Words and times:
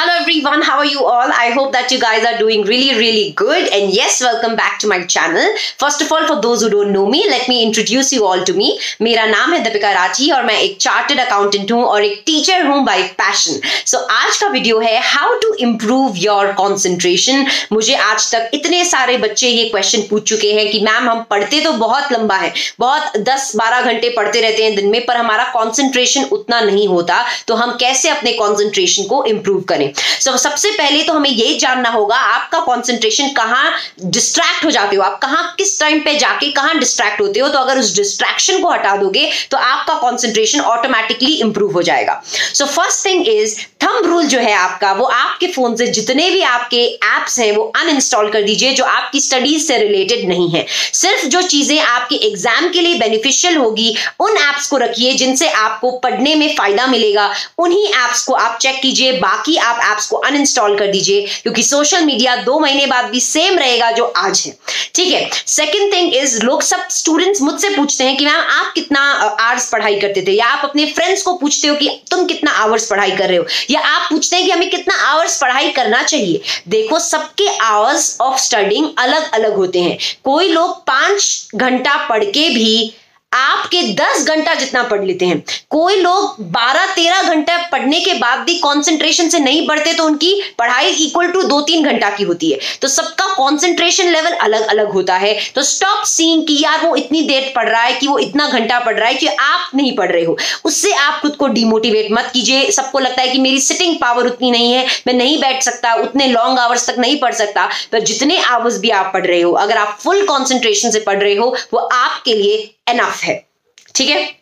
Hello 0.00 0.14
everyone, 0.18 0.62
how 0.62 0.78
are 0.78 0.86
you 0.86 1.00
all? 1.04 1.30
I 1.30 1.50
hope 1.50 1.72
that 1.72 1.90
you 1.92 2.00
guys 2.00 2.24
are 2.24 2.38
doing 2.38 2.62
really, 2.62 2.96
really 2.98 3.32
good. 3.32 3.70
And 3.70 3.92
yes, 3.92 4.22
welcome 4.22 4.56
back 4.56 4.78
to 4.78 4.88
my 4.88 5.04
channel. 5.04 5.46
First 5.76 6.00
of 6.00 6.10
all, 6.10 6.26
for 6.26 6.40
those 6.40 6.62
who 6.62 6.70
don't 6.70 6.90
know 6.90 7.06
me, 7.06 7.28
let 7.28 7.50
me 7.50 7.62
introduce 7.62 8.10
you 8.10 8.24
all 8.24 8.42
to 8.42 8.54
me. 8.54 8.68
मेरा 9.00 9.26
नाम 9.26 9.52
है 9.52 9.58
दीपिका 9.64 9.90
राठी 9.92 10.30
और 10.32 10.44
मैं 10.44 10.54
एक 10.60 10.76
chartered 10.80 11.20
accountant 11.20 11.72
हूँ 11.72 11.82
और 11.84 12.04
एक 12.04 12.22
teacher 12.26 12.64
हूँ 12.66 12.82
बाय 12.84 13.02
पैशन 13.18 13.60
सो 13.86 13.98
आज 14.12 14.36
का 14.40 14.48
वीडियो 14.48 14.78
है 14.80 14.96
how 15.08 15.34
to 15.42 15.52
improve 15.66 16.16
your 16.18 16.52
concentration 16.62 17.46
मुझे 17.72 17.94
आज 18.06 18.30
तक 18.34 18.50
इतने 18.54 18.84
सारे 18.84 19.18
बच्चे 19.26 19.48
ये 19.48 19.68
क्वेश्चन 19.68 20.06
पूछ 20.10 20.28
चुके 20.28 20.52
हैं 20.52 20.68
कि 20.70 20.80
मैम 20.86 21.10
हम 21.10 21.22
पढ़ते 21.30 21.60
तो 21.64 21.72
बहुत 21.84 22.12
लंबा 22.12 22.36
है 22.36 22.52
बहुत 22.80 23.20
दस 23.28 23.52
बारह 23.56 23.92
घंटे 23.92 24.14
पढ़ते 24.16 24.40
रहते 24.40 24.64
हैं 24.64 24.74
दिन 24.76 24.90
में 24.90 25.00
पर 25.06 25.16
हमारा 25.16 25.50
कॉन्सेंट्रेशन 25.52 26.24
उतना 26.38 26.60
नहीं 26.60 26.88
होता 26.88 27.22
तो 27.48 27.54
हम 27.62 27.76
कैसे 27.80 28.08
अपने 28.08 28.32
कॉन्सेंट्रेशन 28.42 29.08
को 29.08 29.24
इम्प्रूव 29.34 29.62
करें 29.68 29.88
सो 29.92 30.30
so, 30.30 30.36
सबसे 30.38 30.70
पहले 30.72 31.02
तो 31.04 31.12
हमें 31.12 31.30
ये 31.30 31.56
जानना 31.58 31.90
होगा 31.90 32.16
आपका 32.16 32.60
कॉन्सेंट्रेशन 32.60 33.28
कहाँ 33.32 33.72
डिस्ट्रैक्ट 34.00 34.64
हो 34.64 34.70
जाते 34.70 34.96
हो? 34.96 35.02
आप 35.02 35.18
कहाँ 35.22 35.54
किस 35.58 35.78
टाइम 35.80 36.00
पे 36.04 36.14
जाके 36.18 36.50
कहाँ 36.52 36.78
डिस्ट्रैक्ट 36.78 37.20
होते 37.20 37.40
हो? 37.40 37.48
तो 37.48 37.58
अगर 37.58 37.78
उस 37.78 37.94
डिस्ट्रैक्शन 37.96 38.62
को 38.62 38.70
हटा 38.70 38.96
दोगे 38.96 39.28
तो 39.50 39.56
आपका 39.56 39.94
कॉन्सेंट्रेशन 40.00 40.60
ऑटोमेटिकली 40.62 41.32
इंप्रूव 41.34 41.72
हो 41.72 41.82
जाएगा। 41.82 42.20
So 42.24 42.66
first 42.66 43.04
thing 43.06 43.28
is 43.28 43.58
thumb 43.82 44.06
rule 44.06 44.26
जो 44.26 44.38
है 44.38 44.52
आपका 44.54 44.92
वो 44.92 45.04
आपके 45.06 45.46
फ़ोन 45.52 45.76
से 45.76 45.86
जितने 45.88 46.28
भी 46.30 46.42
आपके 46.44 46.82
एप्स 46.84 47.38
हैं 47.38 47.50
वो 47.56 47.62
अनइंस्टॉल 47.76 48.30
कर 48.30 48.42
दीजिए 48.42 48.72
जो 48.72 48.84
आपकी 48.84 49.20
स्टडीज़ 49.20 49.66
से 49.66 49.76
रिलेटेड 49.78 50.28
नहीं 50.28 50.48
है। 50.50 50.66
सिर्फ़ 50.94 51.26
जो 51.26 51.42
चीज़ें 51.44 51.78
आपके 51.80 52.16
एग्ज़ाम 52.26 52.68
के 52.72 52.80
लिए 52.80 52.98
बेनिफिशियल 52.98 53.56
होगी 53.56 53.94
उन 54.20 54.36
एप्स 54.38 54.68
को 54.68 54.76
रखिए 54.76 55.14
जिनसे 55.14 55.48
आपको 55.50 55.90
पढ़ने 55.98 56.34
में 56.34 56.54
फ़ायदा 56.56 56.86
मिलेगा। 56.86 57.30
उन्हीं 57.58 57.86
एप्स 57.86 58.22
को 58.24 58.34
आप 58.34 58.58
चेक 58.60 58.80
कीजिए 58.82 59.12
बाकी 59.20 59.56
आप 59.58 59.69
एप्स 59.78 60.06
को 60.06 60.16
अनइंस्टॉल 60.16 60.78
कर 60.78 60.86
दीजिए, 60.86 61.26
क्योंकि 61.42 61.62
सोशल 61.62 62.04
मीडिया 62.04 62.36
दो 62.36 62.58
महीने 62.58 62.86
बाद 62.86 63.04
भी 63.04 63.20
सेम 63.20 63.58
रहेगा 63.58 63.90
जो 63.90 64.04
आज 64.04 64.42
है। 64.46 64.56
ठीक 64.94 65.12
है? 65.12 65.30
सेकेंड 65.46 65.92
थिंग 65.92 66.14
इज़ 66.14 66.40
लोग 66.42 66.62
सब 66.62 66.88
स्टूडेंट्स 66.90 67.42
मुझसे 67.42 67.68
पूछते 67.68 68.04
हैं 68.04 68.16
कि 68.16 68.24
मैम 68.24 68.40
आप 68.50 68.72
कितना 68.74 69.00
आवर्स 69.00 69.68
पढ़ाई 69.70 69.98
करते 70.00 70.22
थे? 70.22 70.32
या 70.32 70.46
आप 70.46 70.64
अपने 70.64 70.86
फ्रेंड्स 70.86 71.22
को 71.22 71.32
पूछते 71.32 71.68
हो 71.68 71.74
कि 71.76 71.88
तुम 72.10 72.24
कितना 72.24 72.50
आवर्स 72.50 72.86
पढ़ाई 72.86 73.10
कर 73.10 73.28
रहे 73.28 73.36
हो? 73.36 73.44
या 73.70 73.80
आप 73.80 74.10
पूछते 74.10 74.36
हैं 74.36 74.44
कि 74.44 74.50
हमें 74.50 74.70
कितना 74.70 74.94
आवर्स 75.02 75.40
पढ़ाई 75.40 75.70
करना 75.70 76.02
चाहिए? 76.02 76.40
देखो, 76.68 76.98
सबके 76.98 77.48
आवर्स 77.56 78.16
ऑफ़ 78.20 78.40
स्टडिंग 78.40 78.88
अलग 78.98 79.30
अलग 79.32 79.56
होते 79.56 79.80
हैं। 79.80 79.98
कोई 80.24 80.48
लोग 80.48 80.76
पाँच 80.86 81.48
घंटा 81.54 81.96
पढ़ 82.08 82.24
के 82.24 82.48
भी 82.48 82.94
आपके 83.32 83.82
10 83.94 84.24
घंटा 84.28 84.54
जितना 84.54 84.82
पढ़ 84.82 85.04
लेते 85.04 85.26
हैं। 85.26 85.42
कोई 85.70 85.96
लोग 85.96 86.36
12-13 86.52 87.22
घंटा 87.24 87.56
पढ़ने 87.72 88.00
के 88.00 88.14
बाद 88.14 88.38
भी 88.38 88.54
कंसंट्रेशन 88.54 89.28
से 89.28 89.38
नहीं 89.38 89.66
पढ़ते 89.68 89.92
तो 89.92 90.04
उनकी 90.04 90.32
पढ़ाई 90.58 90.86
इक्वल 90.86 91.26
टू 91.26 91.42
दो 91.42 91.60
तीन 91.60 91.84
घंटा 91.84 92.10
की 92.10 92.24
होती 92.24 92.50
है। 92.50 92.58
तो 92.82 92.88
सबका 92.88 93.26
कंसंट्रेशन 93.26 94.08
लेवल 94.08 94.32
अलग 94.32 94.66
अलग 94.66 94.90
होता 94.92 95.16
है। 95.16 95.38
तो 95.54 95.62
स्टॉप 95.62 96.02
सीइंग 96.04 96.46
कि 96.46 96.58
यार 96.64 96.86
वो 96.86 96.94
इतनी 96.96 97.22
देर 97.22 97.52
पढ़ 97.56 97.68
रहा 97.68 97.82
है 97.82 97.94
कि 97.94 98.08
वो 98.08 98.18
इतना 98.18 98.48
घंटा 98.48 98.78
पढ़ 98.78 98.94
रहा 98.94 99.08
है 99.08 99.14
कि 99.14 99.26
आप 99.26 99.70
नहीं 99.74 99.94
पढ़ 99.96 100.10
रहे 100.12 100.24
हो। 100.24 100.36
उससे 100.64 100.92
आप 100.94 101.20
खुद 101.22 101.36
को 101.36 101.48
डिमोटिवेट 101.48 102.08
मत 102.12 102.30
कीजिए। 102.32 102.70
सबको 102.70 102.98
लगता 102.98 103.22
है 103.22 103.28
कि 103.28 103.38
मेरी 103.38 103.60
सिटिंग 103.60 103.96
पावर 104.00 104.26
उतनी 104.26 104.50
नहीं 104.50 104.72
है, 104.72 104.86
मैं 105.06 105.14
नहीं 105.14 105.38
बैठ 105.40 105.62
सकता, 105.62 105.94
उतने 105.94 106.26
लॉन्ग 106.26 106.58
आवर्स 106.58 106.90
तक 106.90 106.98
नहीं 106.98 107.20
पढ़ 107.20 107.34
सकता। 107.34 107.68
पर 107.92 108.00
जितने 108.00 108.40
आवर्स 108.40 108.78
भी 108.78 108.90
आप 108.90 109.10
पढ़ 109.14 109.26
रहे 109.26 109.40
हो, 109.40 109.52
अगर 109.52 109.76
आप 109.76 109.98
फुल 110.00 110.26
कॉन्सेंट्रेशन 110.26 110.90
से 110.90 111.00
पढ़ 111.00 111.18
रहे 111.18 111.34
हो, 111.34 111.54
वो 111.74 111.78
आपके 111.78 112.34
लिए 112.34 112.74
एनफ 112.88 113.19
है। 113.24 113.46
ठीक 113.94 114.08
है? 114.08 114.39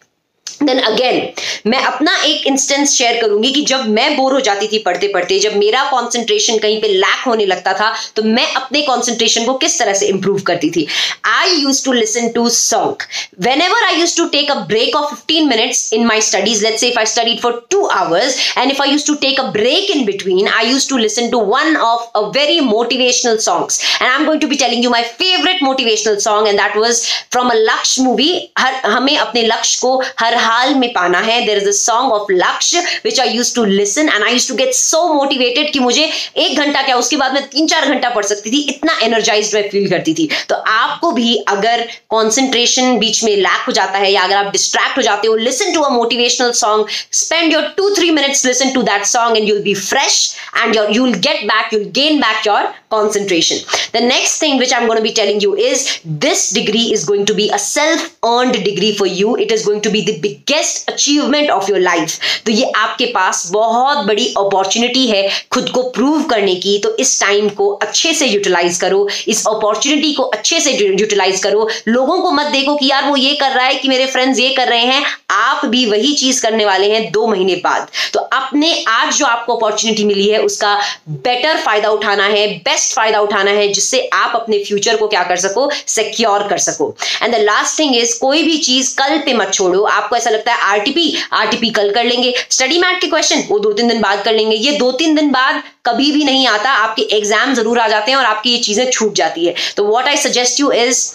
देन 0.62 0.78
अगेन 0.78 1.28
मैं 1.66 1.80
अपना 1.82 2.16
एक 2.26 2.46
इंस्टेंस 2.46 2.92
शेयर 2.92 3.20
करूँगी 3.20 3.50
कि 3.52 3.62
जब 3.62 3.88
मैं 3.88 4.16
बोर 4.16 4.32
हो 4.32 4.40
जाती 4.40 4.66
थी 4.66 4.78
पढ़ते 4.78 5.08
पढ़ते, 5.08 5.38
जब 5.38 5.56
मेरा 5.56 5.82
कंसंट्रेशन 5.84 6.58
कहीं 6.58 6.80
पे 6.80 6.88
लैक 6.88 7.26
होने 7.26 7.46
लगता 7.46 7.72
था 7.72 7.92
तो 8.16 8.22
मैं 8.22 8.46
अपने 8.54 8.80
कंसंट्रेशन 8.82 9.44
को 9.44 9.54
किस 9.54 9.78
तरह 9.78 9.94
से 9.94 10.06
इंप्रूव 10.06 10.40
करती 10.40 10.70
थी? 10.70 10.86
I 11.24 11.50
use 11.50 11.84
to 11.84 11.92
listen 11.92 12.28
to 12.28 12.48
song 12.48 13.02
whenever 13.62 13.84
I 13.84 14.00
use 14.00 14.16
to 14.16 14.24
take 14.28 14.50
a 14.50 14.54
break 14.68 14.96
of 14.96 15.14
fifteen 15.14 15.48
minutes 15.48 15.92
in 15.92 16.06
my 16.06 16.20
studies 16.20 16.62
let 16.64 16.78
say 16.78 16.88
if 16.88 16.98
I 16.98 17.06
studied 17.06 17.40
for 17.40 17.66
two 17.70 17.84
hours 17.86 18.38
and 18.58 18.70
if 18.72 18.82
I 18.82 18.90
use 18.90 19.06
to 19.06 19.14
take 19.26 19.40
a 19.40 19.44
break 19.58 19.90
in 19.90 20.04
between 20.04 20.48
I 20.48 20.70
use 20.70 20.88
to 20.88 20.96
listen 20.96 21.28
to 21.30 21.40
one 21.54 21.76
of 21.76 22.18
a 22.18 22.20
very 22.38 22.60
motivational 22.60 23.36
songs 23.46 23.80
and 23.84 24.08
I 24.10 24.14
am 24.14 24.26
going 24.26 24.40
to 24.40 24.48
be 24.48 24.56
telling 24.56 24.84
you 24.84 24.90
my 24.90 25.02
favourite 25.22 25.62
motivational 25.62 26.16
song 26.28 26.48
and 26.48 26.60
that 26.60 26.76
was 26.76 27.02
from 27.32 27.50
a 27.50 27.54
Lakshya 27.54 28.02
movie 28.02 28.30
हर, 28.58 28.74
हमें 28.86 29.16
अपने 29.16 29.42
लक्ष्य 29.42 29.78
को 29.82 29.96
हर 30.18 30.34
हाल 30.38 30.74
में 30.74 30.88
पाना 30.92 31.18
है। 31.20 31.40
There 31.46 31.58
is 31.58 31.68
a 31.68 31.72
song 31.72 32.12
of 32.12 32.32
Lakshya 32.32 32.80
which 33.04 33.20
I 33.20 33.28
use 33.30 33.54
to 33.54 33.64
listen 33.64 34.08
and 34.08 34.24
I 34.24 34.32
use 34.32 34.48
to 34.48 34.54
get 34.54 34.72
so 34.74 35.02
motivated 35.14 35.72
कि 35.72 35.78
मुझे 35.80 36.08
एक 36.36 36.58
घंटा 36.58 36.82
क्या 36.82 36.96
उसके 36.96 37.16
बाद 37.16 37.34
में 37.34 37.42
तीन 37.48 37.66
चार 37.68 37.86
घंटा 37.86 38.10
पढ़ 38.10 38.24
सकती 38.24 38.50
थी। 38.50 38.60
इतना 38.70 38.98
एनर्जाइज 39.02 39.54
मैं 39.54 39.68
फील 39.68 39.88
करती 39.90 40.14
थी। 40.14 40.28
तो 40.48 40.54
आपको 40.54 41.12
भी 41.12 41.36
अगर 41.48 41.86
कॉन्सेंट्रेशन 42.10 42.98
बीच 42.98 43.22
में 43.24 43.34
लैक 43.36 43.66
हो 43.66 43.72
जाता 43.72 43.98
है 43.98 44.12
या 44.12 44.22
अगर 44.22 44.36
आप 44.36 44.50
डिस्ट्रैक्ट 44.52 44.96
हो 44.98 45.02
जाते 45.02 45.28
हो 45.28 45.36
listen 45.36 45.72
to 45.74 45.80
a 45.80 45.88
motivational 45.90 46.52
song 46.62 46.86
spend 47.22 47.52
your 47.52 47.62
two 47.76 47.94
three 47.96 48.10
minutes 48.10 48.44
listen 48.46 48.70
to 48.74 48.82
that 48.82 49.04
song 49.06 49.36
and 49.36 49.48
you'll 49.48 49.62
be 49.62 49.74
fresh 49.74 50.20
and 50.56 50.76
your 50.76 50.96
you'll 50.96 51.12
get 51.28 51.44
back 51.52 51.74
you'll 51.74 51.84
gain 52.00 52.20
back 52.20 52.46
your 52.46 52.72
concentration. 52.92 53.58
The 53.94 54.00
next 54.02 54.42
thing 54.42 54.54
which 54.60 54.70
i'm 54.76 54.86
going 54.90 54.98
to 54.98 55.04
be 55.06 55.10
telling 55.16 55.40
you 55.44 55.50
is 55.64 55.82
this 56.22 56.44
degree 56.58 56.84
is 56.94 57.02
going 57.08 57.26
to 57.30 57.34
be 57.40 57.48
a 57.56 57.58
self 57.64 58.04
earned 58.28 58.56
degree 58.68 58.92
for 59.00 59.08
you. 59.16 59.34
It 59.44 59.52
is 59.56 59.64
going 59.66 59.82
to 59.86 59.92
be 59.96 60.00
the 60.06 60.14
biggest 60.28 60.88
achievement 60.88 61.50
of 61.50 61.70
your 61.70 61.80
life 61.80 62.18
तो 62.46 62.52
ये 62.52 62.70
आपके 62.76 63.06
पास 63.06 63.46
बहुत 63.52 64.06
बड़ी 64.06 64.26
opportunity 64.38 65.06
है 65.06 65.28
खुद 65.52 65.68
को 65.70 65.82
prove 65.90 66.22
करने 66.22 66.54
की। 66.56 66.78
तो 66.78 66.96
इस 66.96 67.20
टाइम 67.20 67.48
को 67.48 67.68
अच्छे 67.72 68.12
से 68.14 68.26
यूटिलाइज 68.26 68.76
करो। 68.78 69.08
इस 69.28 69.46
अपॉर्चुनिटी 69.46 70.12
को 70.12 70.22
अच्छे 70.22 70.60
से 70.60 70.72
यूटिलाइज 70.72 71.42
करो। 71.42 71.68
लोगों 71.88 72.18
को 72.20 72.30
मत 72.32 72.46
देखो 72.46 72.76
कि 72.76 72.90
यार 72.90 73.08
वो 73.08 73.16
ये 73.16 73.34
कर 73.34 73.50
रहा 73.50 73.66
है 73.66 73.74
कि 73.74 73.88
मेरे 73.88 74.06
फ्रेंड्स 74.06 74.40
ये 74.40 74.48
कर 74.54 74.68
रहे 74.68 74.84
हैं। 74.84 75.02
आप 75.30 75.64
भी 75.66 75.84
वही 75.86 76.12
चीज़ 76.14 76.42
करने 76.42 76.64
वाले 76.64 76.90
हैं 76.90 77.10
दो 77.12 77.26
महीने 77.26 77.54
बाद। 77.64 77.88
तो 78.14 78.20
अपने 78.20 78.72
आज 78.88 79.14
जो 79.14 79.26
आपको 79.26 79.56
अपॉर्चुनिटी 79.56 80.04
मिली 80.04 80.28
है, 80.28 80.38
उसका 80.38 80.74
बेटर 81.08 81.56
फ़ायदा 81.56 81.90
उठाना 81.90 82.24
है 82.26 82.46
बेस्ट 82.58 82.94
फ़ायदा 82.94 83.20
उठाना 83.20 83.50
है, 83.50 83.68
जिससे 83.68 84.00
आप 84.12 84.32
अपने 84.36 84.62
फ्यूचर 84.64 84.96
को 84.96 85.08
क्या 85.08 85.22
कर 85.24 85.36
सको? 85.38 85.70
सिक्योर 85.86 86.46
कर 86.48 86.58
सको। 86.58 86.94
And 87.22 87.34
the 87.34 87.38
last 87.40 87.78
thing 87.78 87.96
is 87.96 88.18
कोई 88.20 88.42
भी 88.42 88.56
चीज़ 88.58 88.94
कल 88.96 89.18
पे 89.18 89.34
मत 89.34 89.52
छोड़ो। 89.54 89.82
आपको 89.84 90.16
ऐसा 90.18 90.30
लगता 90.30 90.52
है 90.52 90.60
आरटीपी 90.68 91.14
आरटीपी 91.32 91.70
कल 91.72 91.90
कर 91.92 92.04
लेंगे। 92.04 92.34
स्टडी 92.50 92.78
मैट 92.78 93.00
के 93.00 93.06
क्वेश्चन 93.08 93.44
वो 93.48 93.58
दो 93.58 93.72
तीन 93.72 93.88
दिन 93.88 94.00
बाद 94.00 94.22
कर 94.24 94.32
लेंगे। 94.34 94.56
ये 94.56 94.72
दो 94.78 94.90
तीन 94.94 95.14
दिन 95.14 95.30
बाद 95.30 95.62
कभी 95.86 96.10
भी 96.12 96.24
नहीं 96.24 96.46
आता, 96.48 96.70
आपके 96.70 97.02
एग्ज़ाम 97.16 97.54
ज़रूर 97.54 97.78
आ 97.78 97.86
जाते 97.88 98.10
हैं 98.10 98.18
और 98.18 98.24
आपकी 98.24 98.50
ये 98.50 98.58
चीज़ें 98.58 98.90
छूट 98.90 99.14
जाती 99.14 99.46
है। 99.46 99.54
तो 99.76 99.84
what 99.84 100.06
I 100.06 100.16
suggest 100.18 100.60
you 100.60 100.70
is 100.72 101.06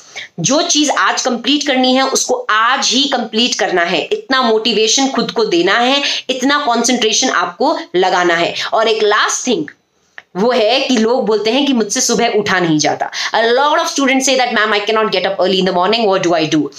जो 0.41 0.61
चीज़ 0.63 0.91
आज 0.91 1.21
कंप्लीट 1.21 1.67
करनी 1.67 1.93
है, 1.95 2.07
उसको 2.07 2.35
आज 2.51 2.87
ही 2.87 3.03
कंप्लीट 3.09 3.55
करना 3.59 3.83
है। 3.83 4.01
इतना 4.13 4.41
मोटिवेशन 4.41 5.09
खुद 5.11 5.31
को 5.31 5.45
देना 5.45 5.77
है, 5.77 6.01
इतना 6.29 6.57
कॉन्सेंट्रेशन 6.65 7.29
आपको 7.29 7.77
लगाना 7.95 8.35
है। 8.35 8.53
और 8.73 8.87
एक 8.87 9.03
लास्ट 9.03 9.47
थिंग 9.47 9.65
वो 10.35 10.51
है 10.51 10.79
कि 10.81 10.95
लोग 10.97 11.25
बोलते 11.25 11.51
हैं 11.51 11.65
कि 11.65 11.73
मुझसे 11.73 12.01
सुबह 12.01 12.33
उठा 12.37 12.59
नहीं 12.59 12.77
जाता। 12.79 13.09
A 13.33 13.41
lot 13.41 13.79
of 13.79 13.87
students 13.87 14.25
say 14.25 14.35
that 14.35 14.53
ma'am 14.53 14.73
I 14.73 14.79
can 14.79 14.95
not 14.95 15.11
get 15.11 15.25
up 15.27 15.41
early 15.41 15.57
in 15.57 15.65
the 15.65 15.73
morning 15.73 16.05
what 16.05 16.23
do 16.23 16.33
I 16.33 16.47
do 16.47 16.69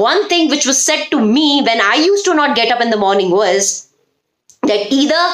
one 0.00 0.26
thing 0.28 0.50
which 0.50 0.66
was 0.66 0.82
said 0.82 1.06
to 1.10 1.20
me 1.20 1.46
when 1.62 1.80
I 1.82 1.94
used 1.96 2.24
to 2.26 2.34
not 2.34 2.56
get 2.56 2.70
up 2.72 2.80
in 2.80 2.90
the 2.90 3.00
morning 3.06 3.30
was 3.30 3.72
that 4.62 4.92
either 4.98 5.24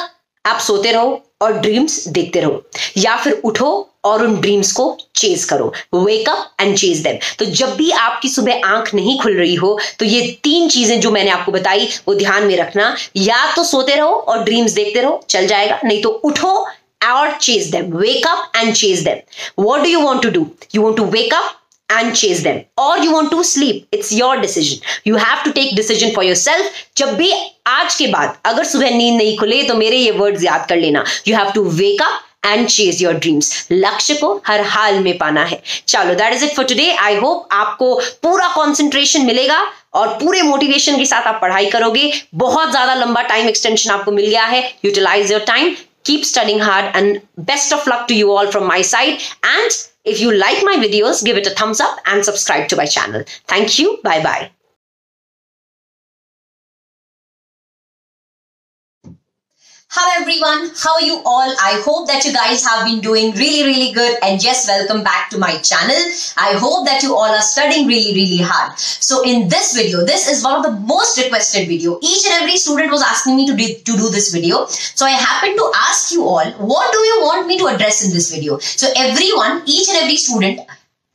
आप 0.45 0.59
सोते 0.61 0.91
रहो 0.91 1.21
और 1.41 1.53
dreams 1.61 2.07
देखते 2.07 2.39
रहो, 2.41 2.61
या 2.97 3.15
फिर 3.23 3.33
उठो 3.45 3.69
और 4.05 4.23
उन 4.25 4.35
ड्रीम्स 4.41 4.71
को 4.71 4.85
चेज 5.15 5.43
करो। 5.45 5.71
Wake 5.93 6.29
up 6.29 6.61
and 6.61 6.77
chase 6.77 7.01
them 7.03 7.17
तो 7.39 7.45
जब 7.45 7.75
भी 7.77 7.89
आपकी 7.91 8.29
सुबह 8.29 8.65
आँख 8.67 8.93
नहीं 8.95 9.17
खुल 9.19 9.37
रही 9.37 9.55
हो 9.55 9.77
तो 9.99 10.05
ये 10.05 10.21
तीन 10.43 10.69
चीज़ें 10.69 10.99
जो 11.01 11.11
मैंने 11.11 11.29
आपको 11.29 11.51
बताई, 11.51 11.87
वो 12.07 12.15
ध्यान 12.15 12.47
में 12.47 12.55
रखना। 12.57 12.95
या 13.15 13.55
तो 13.55 13.63
सोते 13.63 13.95
रहो 13.95 14.11
और 14.11 14.43
ड्रीम्स 14.43 14.71
देखते 14.71 15.01
रहो, 15.01 15.21
चल 15.29 15.47
जाएगा। 15.47 15.79
नहीं 15.83 16.01
तो 16.01 16.09
उठो 16.09 16.55
और 17.09 17.31
chase 17.37 17.69
them 17.71 17.93
wake 17.97 18.27
up 18.27 18.51
and 18.55 18.73
chase 18.73 19.03
them 19.03 19.63
what 19.63 19.81
do 19.83 19.89
you 19.89 20.01
want 20.01 20.21
to 20.23 20.29
do 20.29 20.45
you 20.75 20.81
want 20.81 20.97
to 20.97 21.05
wake 21.11 21.33
up 21.33 21.55
and 21.89 22.15
chase 22.15 22.43
them. 22.43 22.63
Or 22.77 22.97
you 22.99 23.11
want 23.13 23.31
to 23.31 23.43
sleep. 23.43 23.87
It's 23.91 24.11
your 24.11 24.39
decision. 24.41 24.79
You 25.03 25.15
have 25.17 25.43
to 25.43 25.53
take 25.53 25.75
decision 25.75 26.15
for 26.15 26.23
yourself. 26.23 26.79
जब 26.97 27.13
भी 27.17 27.31
आज 27.67 27.95
के 27.95 28.07
बाद 28.07 28.37
अगर 28.45 28.63
सुबह 28.71 28.97
नींद 28.97 29.17
नहीं 29.17 29.37
खुले 29.37 29.61
तो 29.63 29.75
मेरे 29.75 29.97
ये 29.97 30.11
वर्ड्स 30.23 30.43
याद 30.43 30.65
कर 30.69 30.77
लेना. 30.77 31.03
You 31.27 31.37
have 31.39 31.53
to 31.59 31.69
wake 31.81 32.07
up 32.07 32.25
and 32.45 32.67
chase 32.67 33.01
your 33.03 33.13
dreams 33.13 33.67
लक्ष्य 33.71 34.13
को 34.15 34.29
हर 34.45 34.61
हाल 34.73 34.99
में 35.03 35.17
पाना 35.17 35.43
है. 35.45 35.61
चलो 35.87 36.13
that 36.15 36.33
is 36.33 36.45
it 36.45 36.55
for 36.55 36.65
today 36.65 36.89
I 36.91 37.15
hope 37.15 37.47
आपको 37.51 37.93
पूरा 38.23 38.47
कॉन्सेंट्रेशन 38.53 39.25
मिलेगा 39.25 39.59
और 39.99 40.07
पूरे 40.19 40.41
मोटिवेशन 40.41 40.97
के 40.97 41.05
साथ 41.05 41.27
आप 41.27 41.39
पढ़ाई 41.41 41.65
करोगे. 41.69 42.11
बहुत 42.35 42.71
ज़्यादा 42.71 42.93
लंबा 42.95 43.21
टाइम 43.21 43.47
एक्सटेंशन 43.49 43.89
आपको 43.91 44.11
मिल 44.11 44.29
गया 44.29 44.45
है. 44.45 44.61
Utilise 44.85 45.31
your 45.31 45.41
time 45.47 45.75
keep 46.09 46.25
studying 46.25 46.59
hard 46.59 46.91
and 46.95 47.21
best 47.37 47.71
of 47.71 47.85
luck 47.85 48.07
to 48.07 48.15
you 48.15 48.31
all 48.31 48.51
from 48.51 48.65
my 48.75 48.81
side. 48.81 49.21
And 49.43 49.71
if 50.05 50.19
you 50.19 50.31
like 50.45 50.63
my 50.71 50.77
videos 50.85 51.23
give 51.23 51.37
it 51.37 51.47
a 51.47 51.51
thumbs 51.51 51.79
up 51.79 51.99
and 52.05 52.25
subscribe 52.25 52.69
to 52.69 52.75
my 52.75 52.85
channel. 52.85 53.23
Thank 53.47 53.77
you. 53.79 53.99
Bye 54.03 54.23
bye 54.23 54.58
Hello 59.91 60.21
everyone, 60.21 60.69
how 60.77 60.93
are 60.93 61.01
you 61.01 61.19
all? 61.25 61.49
I 61.59 61.81
hope 61.83 62.05
that 62.09 62.23
you 62.23 62.31
guys 62.31 62.63
have 62.63 62.85
been 62.85 63.01
doing 63.01 63.31
really 63.33 63.63
really 63.65 63.91
good 63.91 64.19
and 64.21 64.43
yes 64.43 64.67
welcome 64.67 65.03
back 65.03 65.31
to 65.31 65.39
my 65.39 65.57
channel. 65.57 65.97
I 66.37 66.53
hope 66.61 66.85
that 66.85 67.01
you 67.01 67.15
all 67.15 67.33
are 67.37 67.41
studying 67.41 67.87
really 67.87 68.13
really 68.13 68.37
hard. 68.37 68.77
So 68.77 69.23
in 69.23 69.49
this 69.49 69.75
video, 69.75 70.05
this 70.05 70.29
is 70.29 70.43
one 70.43 70.53
of 70.57 70.61
the 70.61 70.79
most 70.85 71.17
requested 71.17 71.67
video. 71.67 71.97
Each 72.03 72.23
and 72.29 72.43
every 72.43 72.57
student 72.57 72.91
was 72.91 73.01
asking 73.01 73.35
me 73.35 73.47
to 73.47 73.55
do, 73.55 73.65
to 73.65 73.97
do 73.97 74.09
this 74.09 74.31
video. 74.31 74.67
So 74.67 75.07
I 75.07 75.17
happened 75.17 75.57
to 75.57 75.71
ask 75.89 76.11
you 76.11 76.23
all, 76.23 76.45
what 76.61 76.93
do 76.93 76.99
you 76.99 77.21
want 77.23 77.47
me 77.47 77.57
to 77.57 77.65
address 77.65 78.05
in 78.05 78.13
this 78.13 78.31
video? 78.31 78.59
So 78.59 78.89
everyone, 78.95 79.63
each 79.65 79.89
and 79.89 79.97
every 80.03 80.17
student 80.17 80.59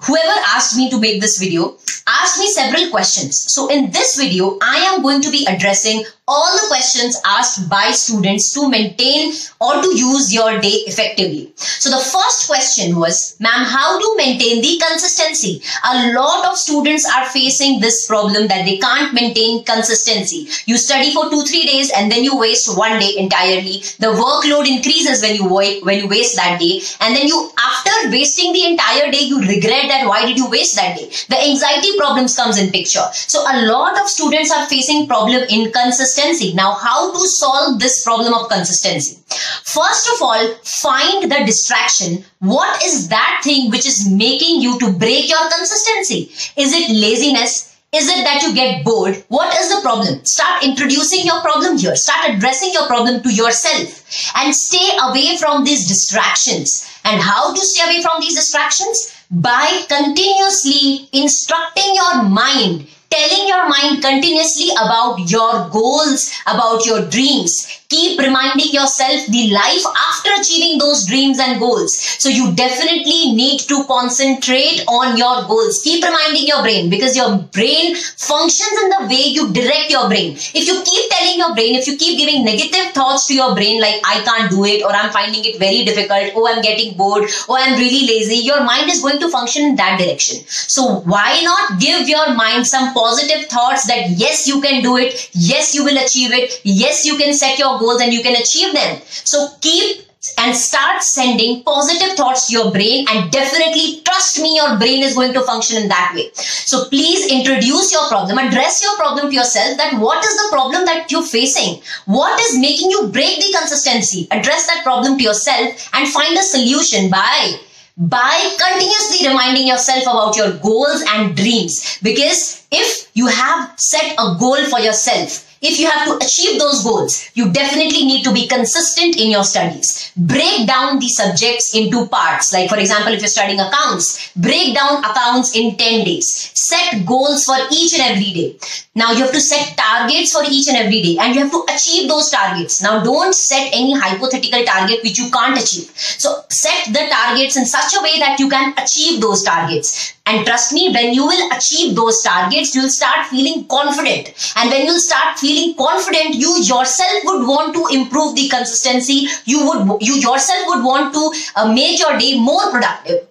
whoever 0.01 0.41
asked 0.49 0.77
me 0.77 0.91
to 0.91 0.99
make 0.99 1.21
this 1.21 1.39
video 1.39 1.77
asked 2.07 2.39
me 2.39 2.51
several 2.51 2.91
questions. 2.91 3.53
So 3.53 3.71
in 3.71 3.91
this 3.91 4.17
video, 4.17 4.59
I 4.61 4.77
am 4.91 5.03
going 5.03 5.23
to 5.23 5.31
be 5.31 5.47
addressing 5.49 6.05
all 6.27 6.57
the 6.57 6.69
questions 6.69 7.21
asked 7.27 7.69
by 7.69 7.91
students 7.91 8.53
to 8.55 8.67
maintain 8.69 9.31
or 9.61 9.83
to 9.83 9.95
use 9.95 10.33
your 10.33 10.59
day 10.59 10.81
effectively. 10.89 11.53
So 11.57 11.91
the 11.91 12.03
first 12.03 12.47
question 12.47 12.97
was, 12.99 13.37
ma'am, 13.41 13.67
how 13.67 13.99
to 14.01 14.17
maintain 14.17 14.63
the 14.63 14.81
consistency? 14.89 15.61
A 15.85 16.13
lot 16.15 16.47
of 16.47 16.57
students 16.57 17.07
are 17.07 17.27
facing 17.27 17.81
this 17.81 18.07
problem 18.07 18.47
that 18.49 18.65
they 18.65 18.79
can't 18.79 19.13
maintain 19.13 19.65
consistency. 19.65 20.49
You 20.65 20.79
study 20.79 21.13
for 21.13 21.29
two, 21.29 21.45
three 21.45 21.67
days 21.67 21.93
and 21.95 22.11
then 22.11 22.25
you 22.25 22.39
waste 22.39 22.75
one 22.75 22.99
day 22.99 23.19
entirely. 23.19 23.85
The 24.01 24.17
workload 24.17 24.67
increases 24.67 25.21
when 25.21 25.35
you 25.35 25.45
when 25.45 25.99
you 25.99 26.09
waste 26.09 26.37
that 26.37 26.59
day. 26.59 26.81
And 27.01 27.15
then 27.15 27.29
you, 27.29 27.51
after 27.59 28.11
wasting 28.11 28.55
the 28.55 28.65
entire 28.65 29.11
day, 29.11 29.21
you 29.21 29.41
regret 29.41 29.89
that 29.89 30.07
why 30.07 30.25
did 30.25 30.39
you 30.39 30.49
waste 30.49 30.77
that 30.77 30.97
day? 30.97 31.11
The 31.29 31.51
anxiety 31.51 31.99
problems 31.99 32.35
comes 32.35 32.57
in 32.57 32.71
picture. 32.71 33.05
So 33.13 33.41
a 33.41 33.67
lot 33.67 34.01
of 34.01 34.09
students 34.09 34.51
are 34.51 34.67
facing 34.67 35.07
problem 35.07 35.43
in 35.51 35.71
consistency. 35.71 36.14
Now, 36.55 36.75
how 36.75 37.13
to 37.13 37.29
solve 37.29 37.81
this 37.81 38.05
problem 38.05 38.35
of 38.35 38.49
consistency? 38.49 39.19
First 39.65 40.09
of 40.15 40.23
all, 40.23 40.55
find 40.63 41.31
the 41.31 41.45
distraction. 41.45 42.25
What 42.39 42.83
is 42.85 43.09
that 43.09 43.41
thing 43.43 43.71
which 43.71 43.87
is 43.87 44.11
making 44.11 44.63
you 44.63 44.79
to 44.79 44.93
break 44.93 45.29
your 45.29 45.51
consistency? 45.51 46.31
Is 46.57 46.73
it 46.73 46.91
laziness? 46.91 47.75
Is 47.93 48.09
it 48.09 48.25
that 48.25 48.43
you 48.43 48.55
get 48.55 48.85
bored? 48.85 49.23
What 49.29 49.57
is 49.61 49.75
the 49.75 49.81
problem? 49.81 50.25
Start 50.25 50.65
introducing 50.65 51.25
your 51.25 51.41
problem 51.43 51.79
here. 51.79 51.95
Start 51.95 52.31
addressing 52.31 52.73
your 52.73 52.87
problem 52.87 53.23
to 53.23 53.33
yourself 53.33 54.35
and 54.35 54.55
stay 54.55 54.99
away 55.01 55.37
from 55.37 55.65
these 55.65 55.87
distractions. 55.87 56.91
And 57.05 57.21
how 57.21 57.55
to 57.55 57.61
stay 57.61 57.85
away 57.85 58.03
from 58.03 58.21
these 58.21 58.35
distractions? 58.35 59.15
By 59.31 59.85
continuously 59.89 61.09
instructing 61.13 61.95
your 61.95 62.25
mind 62.25 62.89
telling 63.15 63.49
your 63.49 63.69
mind 63.69 64.03
continuously 64.03 64.71
about 64.73 65.19
your 65.31 65.69
goals, 65.71 66.33
about 66.47 66.85
your 66.85 67.07
dreams. 67.09 67.84
Keep 67.89 68.19
reminding 68.19 68.73
yourself 68.73 69.27
the 69.27 69.51
life 69.51 69.85
after 70.11 70.31
achieving 70.41 70.79
those 70.79 71.07
dreams 71.07 71.39
and 71.39 71.61
goals. 71.61 71.97
So 71.99 72.29
you 72.29 72.55
definitely 72.55 73.33
need 73.35 73.61
to 73.69 73.85
concentrate 73.85 74.85
on 74.89 75.17
your 75.17 75.45
goals. 75.47 75.83
Keep 75.83 76.05
reminding 76.05 76.47
your 76.47 76.63
brain 76.63 76.91
because 76.91 77.17
your 77.17 77.39
brain 77.39 77.95
functions 77.95 78.73
in 78.83 78.89
the 78.91 79.07
way 79.09 79.25
you 79.29 79.53
direct 79.53 79.91
your 79.91 80.09
brain. 80.09 80.33
If 80.33 80.67
you 80.67 80.83
keep 80.83 81.11
telling 81.11 81.39
your 81.39 81.55
brain, 81.55 81.75
if 81.75 81.87
you 81.87 81.97
keep 81.97 82.19
giving 82.19 82.45
negative 82.45 82.93
thoughts 82.93 83.27
to 83.29 83.35
your 83.35 83.55
brain 83.55 83.81
like 83.81 84.01
I 84.05 84.23
can't 84.25 84.51
do 84.51 84.65
it 84.65 84.83
or 84.83 84.91
I'm 84.91 85.13
finding 85.13 85.45
it 85.45 85.59
very 85.59 85.85
difficult, 85.85 86.33
oh 86.35 86.49
I'm 86.49 86.63
getting 86.63 86.97
bored, 86.97 87.25
oh 87.49 87.57
I'm 87.59 87.79
really 87.79 88.07
lazy, 88.07 88.37
your 88.37 88.65
mind 88.65 88.91
is 88.91 89.03
going 89.03 89.21
to 89.21 89.29
function 89.29 89.65
in 89.65 89.77
that 89.77 90.01
direction. 90.01 90.45
So 90.49 91.01
why 91.01 91.41
not 91.43 91.81
give 91.81 92.09
your 92.09 92.35
mind 92.35 92.67
some 92.67 92.95
positive 92.95 93.47
thoughts 93.47 93.87
that 93.87 94.11
yes, 94.11 94.49
you 94.49 94.61
can 94.61 94.83
do 94.83 94.97
it. 94.97 95.31
Yes, 95.33 95.75
you 95.75 95.85
will 95.85 95.99
achieve 95.99 96.33
it. 96.33 96.61
Yes, 96.65 97.05
you 97.05 97.17
can 97.17 97.35
set 97.35 97.59
your 97.59 97.74
goals 97.79 98.01
and 98.01 98.13
you 98.13 98.23
can 98.23 98.35
achieve 98.35 98.73
them. 98.75 99.01
So 99.07 99.49
keep 99.61 100.05
and 100.39 100.57
start 100.57 101.03
sending 101.03 101.63
positive 101.65 102.17
thoughts 102.17 102.47
to 102.47 102.55
your 102.55 102.71
brain 102.71 103.07
and 103.11 103.31
definitely 103.31 104.01
trust 104.05 104.41
me 104.41 104.57
your 104.57 104.79
brain 104.79 105.03
is 105.03 105.15
going 105.15 105.35
to 105.35 105.43
function 105.43 105.83
in 105.83 105.89
that 105.89 106.13
way 106.15 106.31
so 106.35 106.89
please 106.89 107.31
introduce 107.31 107.93
your 107.93 108.09
problem 108.09 108.39
address 108.39 108.83
your 108.83 108.97
problem 108.97 109.29
to 109.29 109.35
yourself 109.35 109.77
that 109.77 109.93
what 110.01 110.25
is 110.25 110.35
the 110.37 110.49
problem 110.51 110.85
that 110.87 111.13
you're 111.13 111.23
facing 111.23 111.81
what 112.07 112.41
is 112.41 112.59
making 112.59 112.91
you 112.91 113.07
break 113.09 113.37
the 113.37 113.55
consistency 113.59 114.27
address 114.31 114.67
that 114.67 114.83
problem 114.83 115.19
to 115.19 115.25
yourself 115.25 115.91
and 115.93 116.09
find 116.09 116.37
a 116.39 116.43
solution 116.43 117.11
by 117.11 117.59
by 117.97 118.57
continuously 118.59 119.29
reminding 119.29 119.69
yourself 119.69 120.03
about 120.03 120.37
your 120.37 120.53
goals 120.59 121.05
and 121.11 121.37
dreams. 121.37 121.99
Because 122.03 122.67
if 122.73 123.09
you 123.15 123.29
have 123.29 123.79
set 123.79 124.15
a 124.15 124.37
goal 124.39 124.65
for 124.65 124.81
yourself, 124.81 125.54
if 125.65 125.81
you 125.81 125.89
have 125.89 126.07
to 126.07 126.25
achieve 126.25 126.61
those 126.61 126.85
goals, 126.85 127.31
you 127.35 127.51
definitely 127.51 128.05
need 128.05 128.23
to 128.25 128.33
be 128.33 128.47
consistent 128.47 129.17
in 129.17 129.31
your 129.31 129.45
studies. 129.45 130.13
Break 130.17 130.67
down 130.67 130.99
the 130.99 131.09
subjects 131.09 131.75
into 131.75 132.07
parts. 132.07 132.53
Like 132.53 132.69
for 132.69 132.79
example, 132.79 133.15
if 133.15 133.21
you're 133.21 133.29
studying 133.29 133.61
accounts, 133.61 134.31
break 134.37 134.75
down 134.75 135.03
accounts 135.03 135.57
in 135.57 135.77
10 135.77 136.05
days. 136.05 136.51
Set 136.55 137.07
goals 137.07 137.45
for 137.45 137.57
each 137.73 137.95
and 137.95 138.03
every 138.03 138.33
day. 138.33 138.57
Now 138.95 139.13
you 139.13 139.23
have 139.23 139.33
to 139.33 139.41
set 139.41 139.77
targets 139.77 140.33
for 140.33 140.45
each 140.49 140.69
and 140.69 140.77
every 140.77 141.03
day 141.03 141.17
and 141.19 141.35
you 141.35 141.41
have 141.43 141.53
to 141.53 141.65
achieve 141.73 142.09
those 142.09 142.31
targets. 142.31 142.83
Now 142.83 143.03
don't 143.03 143.35
set 143.35 143.69
any 143.73 143.99
hypothetical 143.99 144.65
target 144.65 145.03
which 145.03 145.19
you 145.19 145.31
can't 145.31 145.57
achieve. 145.57 145.91
So 145.97 146.45
set 146.51 146.93
the 146.93 147.09
targets 147.11 147.57
in 147.57 147.65
such 147.65 147.95
a 147.99 148.03
way 148.03 148.19
that 148.19 148.39
you 148.39 148.49
can 148.51 148.75
achieve 148.77 149.21
those 149.21 149.43
targets. 149.43 150.14
And 150.27 150.47
trust 150.47 150.73
me, 150.73 150.91
when 150.91 151.13
you 151.13 151.27
will 151.27 151.53
achieve 151.53 151.95
those 151.95 152.23
targets, 152.23 152.75
you'll 152.75 152.89
start 152.89 153.27
feeling 153.27 153.67
confident. 153.67 154.33
And 154.57 154.71
when 154.71 154.87
you'll 154.87 154.99
start 154.99 155.39
feeling 155.39 155.77
confident, 155.77 156.35
you 156.35 156.63
yourself 156.63 157.25
would 157.25 157.47
want 157.47 157.75
to 157.75 157.95
improve 157.95 158.35
the 158.35 158.49
consistency. 158.49 159.27
You 159.45 159.67
would, 159.67 160.03
you 160.03 160.15
yourself 160.15 160.65
would 160.69 160.83
want 160.83 161.13
to 161.13 161.33
uh, 161.57 161.73
make 161.73 162.01
your 162.01 162.17
day 162.19 162.39
more 162.39 162.71
productive. 162.71 163.29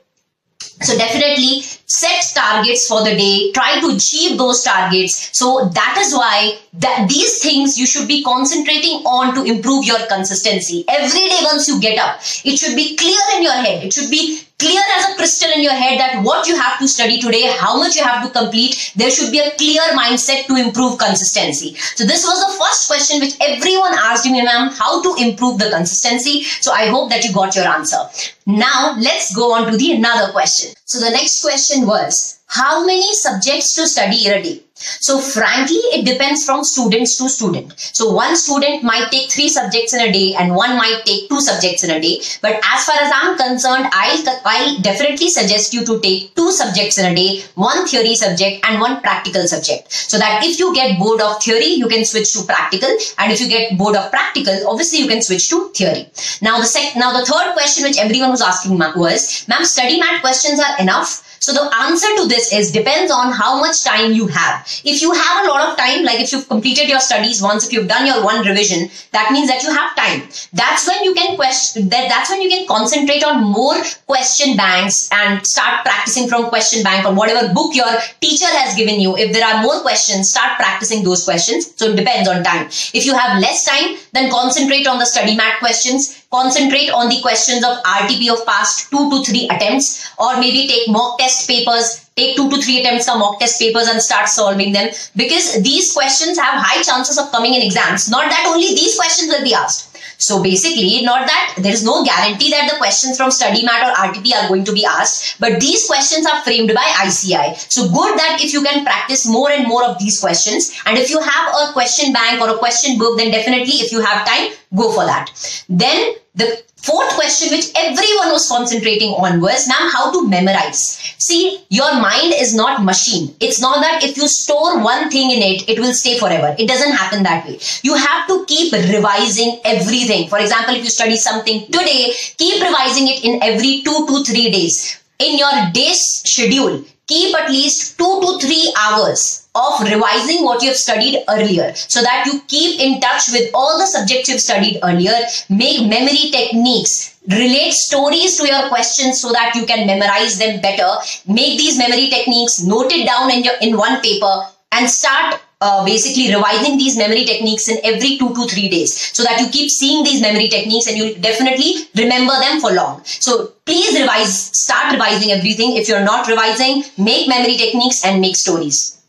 So 0.82 0.98
definitely 0.98 1.62
set 1.62 2.24
targets 2.34 2.88
for 2.88 3.04
the 3.04 3.16
day, 3.16 3.52
try 3.54 3.80
to 3.80 3.96
achieve 3.96 4.38
those 4.38 4.64
targets. 4.64 5.30
So 5.38 5.70
that 5.74 5.98
is 5.98 6.14
why 6.14 6.58
that 6.74 7.08
these 7.10 7.42
things 7.42 7.78
you 7.78 7.86
should 7.86 8.08
be 8.08 8.24
concentrating 8.24 9.04
on 9.06 9.34
to 9.36 9.44
improve 9.44 9.86
your 9.86 10.06
consistency. 10.08 10.84
Every 10.88 11.30
day 11.30 11.40
once 11.44 11.68
you 11.68 11.80
get 11.80 11.98
up, 12.00 12.20
it 12.44 12.58
should 12.58 12.76
be 12.76 12.96
clear 12.98 13.20
in 13.38 13.44
your 13.44 13.54
head. 13.54 13.84
It 13.84 13.94
should 13.94 14.12
be 14.12 14.42
clear 14.64 14.84
as 14.98 15.10
a 15.10 15.16
crystal 15.16 15.52
in 15.52 15.62
your 15.62 15.74
head 15.74 16.00
that 16.00 16.24
what 16.24 16.48
you 16.48 16.56
have 16.56 16.80
to 16.80 16.88
study 16.88 17.20
today, 17.20 17.52
how 17.60 17.78
much 17.78 17.96
you 17.98 18.04
have 18.04 18.24
to 18.24 18.32
complete. 18.40 18.94
There 18.96 19.12
should 19.12 19.32
be 19.32 19.40
a 19.40 19.52
clear 19.58 19.82
mindset 19.92 20.48
to 20.48 20.56
improve 20.56 20.98
consistency. 20.98 21.76
So 21.96 22.06
this 22.06 22.26
was 22.26 22.40
the 22.40 22.54
first 22.64 22.88
question 22.88 23.20
which 23.20 23.36
everyone 23.42 23.94
asked 23.94 24.26
me, 24.26 24.42
ma'am, 24.42 24.70
how 24.72 25.02
to 25.04 25.16
improve 25.22 25.60
the 25.60 25.70
consistency. 25.70 26.44
So 26.44 26.72
I 26.72 26.88
hope 26.88 27.10
that 27.10 27.26
you 27.26 27.34
got 27.34 27.56
your 27.56 27.68
answer. 27.68 28.00
Now 28.46 28.96
let's 28.98 29.36
go 29.36 29.54
on 29.54 29.70
to 29.72 29.78
the 29.78 29.92
another 29.94 30.32
question. 30.32 30.74
So 30.86 31.00
the 31.00 31.12
next 31.12 31.42
question 31.42 31.86
was, 31.86 32.40
how 32.48 32.86
many 32.86 33.14
subjects 33.14 33.76
to 33.76 33.88
study 33.88 34.26
in 34.26 34.32
a 34.34 34.44
day? 34.44 34.63
So 34.76 35.20
frankly, 35.20 35.78
it 35.94 36.04
depends 36.06 36.46
from 36.46 36.64
students 36.64 37.18
to 37.18 37.30
student. 37.30 37.74
So 37.78 38.12
one 38.12 38.36
student 38.36 38.84
might 38.84 39.12
take 39.12 39.30
three 39.30 39.48
subjects 39.48 39.94
in 39.94 40.02
a 40.02 40.12
day 40.12 40.34
and 40.34 40.56
one 40.56 40.76
might 40.78 41.04
take 41.06 41.30
two 41.30 41.42
subjects 41.42 41.84
in 41.84 41.92
a 41.92 42.02
day. 42.02 42.22
But 42.42 42.60
as 42.64 42.84
far 42.84 42.96
as 43.00 43.12
I'm 43.14 43.38
concerned, 43.38 43.88
I'll, 43.92 44.42
I'll 44.46 44.82
definitely 44.82 45.30
suggest 45.30 45.74
you 45.74 45.86
to 45.86 46.00
take 46.00 46.36
two 46.36 46.52
subjects 46.52 46.98
in 46.98 47.06
a 47.06 47.16
day, 47.16 47.44
one 47.54 47.86
theory 47.88 48.16
subject 48.16 48.66
and 48.68 48.82
one 48.82 49.00
practical 49.02 49.48
subject. 49.48 49.92
So 49.92 50.18
that 50.18 50.44
if 50.44 50.60
you 50.60 50.74
get 50.74 50.98
bored 50.98 51.22
of 51.22 51.42
theory, 51.44 51.74
you 51.74 51.88
can 51.88 52.04
switch 52.04 52.34
to 52.34 52.44
practical. 52.44 52.90
And 53.20 53.32
if 53.32 53.40
you 53.40 53.48
get 53.48 53.78
bored 53.78 53.96
of 53.96 54.10
practical, 54.10 54.68
obviously 54.68 55.00
you 55.00 55.08
can 55.08 55.22
switch 55.22 55.50
to 55.50 55.70
theory. 55.70 56.10
Now 56.42 56.58
the 56.58 56.66
sec 56.66 56.96
now 56.96 57.18
the 57.18 57.26
third 57.26 57.54
question 57.54 57.84
which 57.84 57.98
everyone 57.98 58.32
was 58.32 58.42
asking 58.42 58.80
was, 58.80 59.48
ma'am, 59.48 59.66
study 59.66 60.00
mat 60.00 60.22
questions 60.22 60.60
are 60.60 60.80
enough? 60.80 61.30
So 61.44 61.52
the 61.52 61.70
answer 61.76 62.08
to 62.16 62.26
this 62.26 62.54
is 62.54 62.72
depends 62.72 63.12
on 63.12 63.34
how 63.34 63.60
much 63.60 63.84
time 63.84 64.14
you 64.14 64.28
have. 64.28 64.66
If 64.86 65.02
you 65.02 65.12
have 65.12 65.44
a 65.44 65.50
lot 65.50 65.68
of 65.68 65.78
time, 65.78 66.06
like 66.06 66.22
if 66.22 66.32
you've 66.32 66.48
completed 66.48 66.88
your 66.88 67.02
studies 67.02 67.42
once, 67.42 67.66
if 67.66 67.74
you've 67.74 67.90
done 67.90 68.06
your 68.06 68.24
one 68.24 68.48
revision, 68.48 68.90
that 69.12 69.30
means 69.34 69.50
that 69.50 69.62
you 69.62 69.70
have 69.70 69.94
time. 69.94 70.22
That's 70.54 70.88
when 70.88 71.04
you 71.04 71.14
can 71.14 71.36
question 71.36 71.90
that 71.90 72.08
that's 72.08 72.30
when 72.30 72.42
you 72.42 72.48
can 72.48 72.66
concentrate 72.66 73.26
on 73.26 73.44
more 73.44 73.76
question 74.08 74.56
banks 74.56 75.10
and 75.12 75.46
start 75.46 75.84
practicing 75.84 76.30
from 76.30 76.48
question 76.48 76.82
bank 76.82 77.06
or 77.06 77.14
whatever 77.14 77.54
book 77.54 77.76
your 77.76 77.92
teacher 78.22 78.48
has 78.48 78.74
given 78.78 79.02
you. 79.02 79.18
If 79.18 79.34
there 79.34 79.46
are 79.46 79.62
more 79.62 79.82
questions, 79.82 80.30
start 80.30 80.56
practicing 80.56 81.04
those 81.04 81.26
questions. 81.26 81.76
So 81.76 81.92
it 81.92 81.98
depends 81.98 82.30
on 82.30 82.46
time. 82.46 82.68
If 82.94 83.06
you 83.06 83.18
have 83.18 83.42
less 83.42 83.66
time, 83.66 83.98
then 84.14 84.32
concentrate 84.32 84.88
on 84.88 84.98
the 84.98 85.06
study 85.06 85.36
mat 85.36 85.60
questions 85.60 86.23
concentrate 86.34 86.90
on 86.90 87.10
the 87.10 87.22
questions 87.22 87.64
of 87.64 87.78
RTP 87.84 88.34
of 88.34 88.44
past 88.46 88.90
two 88.90 89.10
to 89.12 89.24
three 89.24 89.48
attempts 89.50 90.10
or 90.18 90.40
maybe 90.40 90.68
take 90.68 90.90
mock 90.90 91.20
test 91.20 91.48
papers, 91.48 92.10
take 92.18 92.36
two 92.36 92.50
to 92.50 92.58
three 92.62 92.80
attempts 92.80 93.08
of 93.08 93.20
mock 93.20 93.40
test 93.40 93.60
papers 93.60 93.88
and 93.88 94.02
start 94.02 94.28
solving 94.28 94.74
them 94.74 94.90
because 95.16 95.62
these 95.62 95.94
questions 95.94 96.38
have 96.40 96.60
high 96.60 96.82
chances 96.82 97.20
of 97.20 97.32
coming 97.32 97.54
in 97.54 97.62
exams. 97.62 98.10
Not 98.10 98.30
that 98.30 98.46
only 98.48 98.74
these 98.74 98.96
questions 98.96 99.30
will 99.30 99.44
be 99.44 99.54
asked. 99.54 99.94
So 100.18 100.42
basically, 100.42 101.04
not 101.04 101.28
that 101.28 101.56
there 101.58 101.74
is 101.74 101.84
no 101.84 102.04
guarantee 102.04 102.50
that 102.52 102.70
the 102.72 102.78
questions 102.78 103.18
from 103.18 103.30
study 103.30 103.66
mat 103.66 103.84
or 103.84 103.94
RTP 104.08 104.34
are 104.34 104.48
going 104.48 104.64
to 104.64 104.72
be 104.72 104.86
asked, 104.86 105.40
but 105.40 105.60
these 105.60 105.86
questions 105.86 106.26
are 106.26 106.42
framed 106.44 106.74
by 106.74 106.86
ICAI. 107.04 107.58
So 107.72 107.90
good 107.90 108.18
that 108.18 108.40
if 108.42 108.54
you 108.54 108.64
can 108.64 108.86
practice 108.86 109.28
more 109.28 109.52
and 109.52 109.68
more 109.68 109.84
of 109.84 110.00
these 110.00 110.20
questions, 110.20 110.72
and 110.86 110.98
if 110.98 111.10
you 111.10 111.20
have 111.20 111.54
a 111.62 111.74
question 111.74 112.14
bank 112.14 112.42
or 112.42 112.50
a 112.50 112.58
question 112.58 112.98
book, 112.98 113.18
then 113.18 113.32
definitely 113.32 113.84
if 113.84 113.92
you 113.92 114.02
have 114.02 114.26
time, 114.26 114.54
go 114.74 114.94
for 114.94 115.06
that. 115.06 115.30
Then 115.68 116.16
the 116.36 116.64
fourth 116.78 117.14
question 117.16 117.56
which 117.56 117.72
everyone 117.76 118.32
was 118.32 118.48
concentrating 118.50 119.10
on 119.12 119.40
was, 119.40 119.68
ma'am, 119.68 119.90
how 119.92 120.12
to 120.12 120.28
memorize. 120.28 120.82
See, 121.20 121.64
your 121.70 121.94
mind 121.94 122.34
is 122.36 122.54
not 122.54 122.84
machine. 122.84 123.36
It's 123.40 123.62
not 123.62 123.82
that 123.82 124.04
if 124.04 124.18
you 124.18 124.28
store 124.28 124.84
one 124.84 125.10
thing 125.10 125.32
in 125.32 125.42
it, 125.42 125.70
it 125.70 125.80
will 125.80 125.94
stay 125.94 126.18
forever. 126.18 126.56
It 126.58 126.68
doesn't 126.68 126.92
happen 126.92 127.24
that 127.24 127.46
way. 127.46 127.60
You 127.84 127.96
have 127.96 128.28
to 128.28 128.46
keep 128.46 128.74
revising 128.74 129.60
everything. 129.64 130.28
For 130.28 130.40
example, 130.40 130.76
if 130.76 130.84
you 130.84 130.90
study 130.90 131.16
something 131.16 131.66
today, 131.68 132.14
keep 132.38 132.62
revising 132.62 133.08
it 133.08 133.24
in 133.24 133.42
every 133.42 133.82
two 133.84 134.06
to 134.08 134.24
three 134.24 134.52
days. 134.52 135.00
In 135.20 135.38
your 135.38 135.72
day's 135.72 136.02
schedule, 136.26 136.84
keep 137.08 137.36
at 137.36 137.50
least 137.50 137.98
two 137.98 138.20
to 138.22 138.40
three 138.40 138.74
hours 138.78 139.43
of 139.56 139.82
revising 139.82 140.44
what 140.44 140.62
you 140.62 140.70
have 140.70 140.78
studied 140.78 141.24
earlier 141.30 141.74
so 141.76 142.02
that 142.02 142.26
you 142.26 142.42
keep 142.48 142.80
in 142.80 143.00
touch 143.00 143.30
with 143.32 143.50
all 143.54 143.78
the 143.78 143.86
subjects 143.86 144.30
you've 144.30 144.42
studied 144.42 144.80
earlier 144.84 145.14
make 145.50 145.88
memory 145.88 146.32
techniques 146.32 147.20
relate 147.30 147.72
stories 147.72 148.36
to 148.38 148.48
your 148.48 148.68
questions 148.68 149.22
so 149.22 149.32
that 149.32 149.54
you 149.56 149.66
can 149.66 149.86
memorize 149.86 150.40
them 150.40 150.60
better 150.60 150.90
make 151.28 151.58
these 151.58 151.78
memory 151.78 152.10
techniques 152.10 152.64
note 152.64 152.92
it 152.92 153.06
down 153.06 153.30
in 153.30 153.44
your 153.44 153.54
in 153.62 153.78
one 153.78 154.02
paper 154.02 154.34
and 154.72 154.90
start 154.90 155.40
uh, 155.62 155.86
basically 155.86 156.34
revising 156.34 156.78
these 156.78 156.98
memory 156.98 157.24
techniques 157.24 157.70
in 157.70 157.78
every 157.84 158.18
two 158.18 158.34
to 158.34 158.48
three 158.48 158.68
days 158.70 158.92
so 159.16 159.24
that 159.24 159.40
you 159.40 159.48
keep 159.50 159.70
seeing 159.70 160.04
these 160.04 160.22
memory 160.22 160.48
techniques 160.50 160.88
and 160.88 160.98
you'll 160.98 161.16
definitely 161.22 161.76
remember 161.96 162.34
them 162.42 162.60
for 162.60 162.72
long. 162.72 163.02
So 163.06 163.54
please 163.66 163.98
revise, 163.98 164.36
start 164.58 164.92
revising 164.92 165.32
everything. 165.32 165.78
If 165.78 165.88
you're 165.88 166.04
not 166.04 166.28
revising, 166.28 166.84
make 166.98 167.30
memory 167.30 167.56
techniques 167.56 168.04
and 168.04 168.20
make 168.20 168.36
stories. 168.36 169.03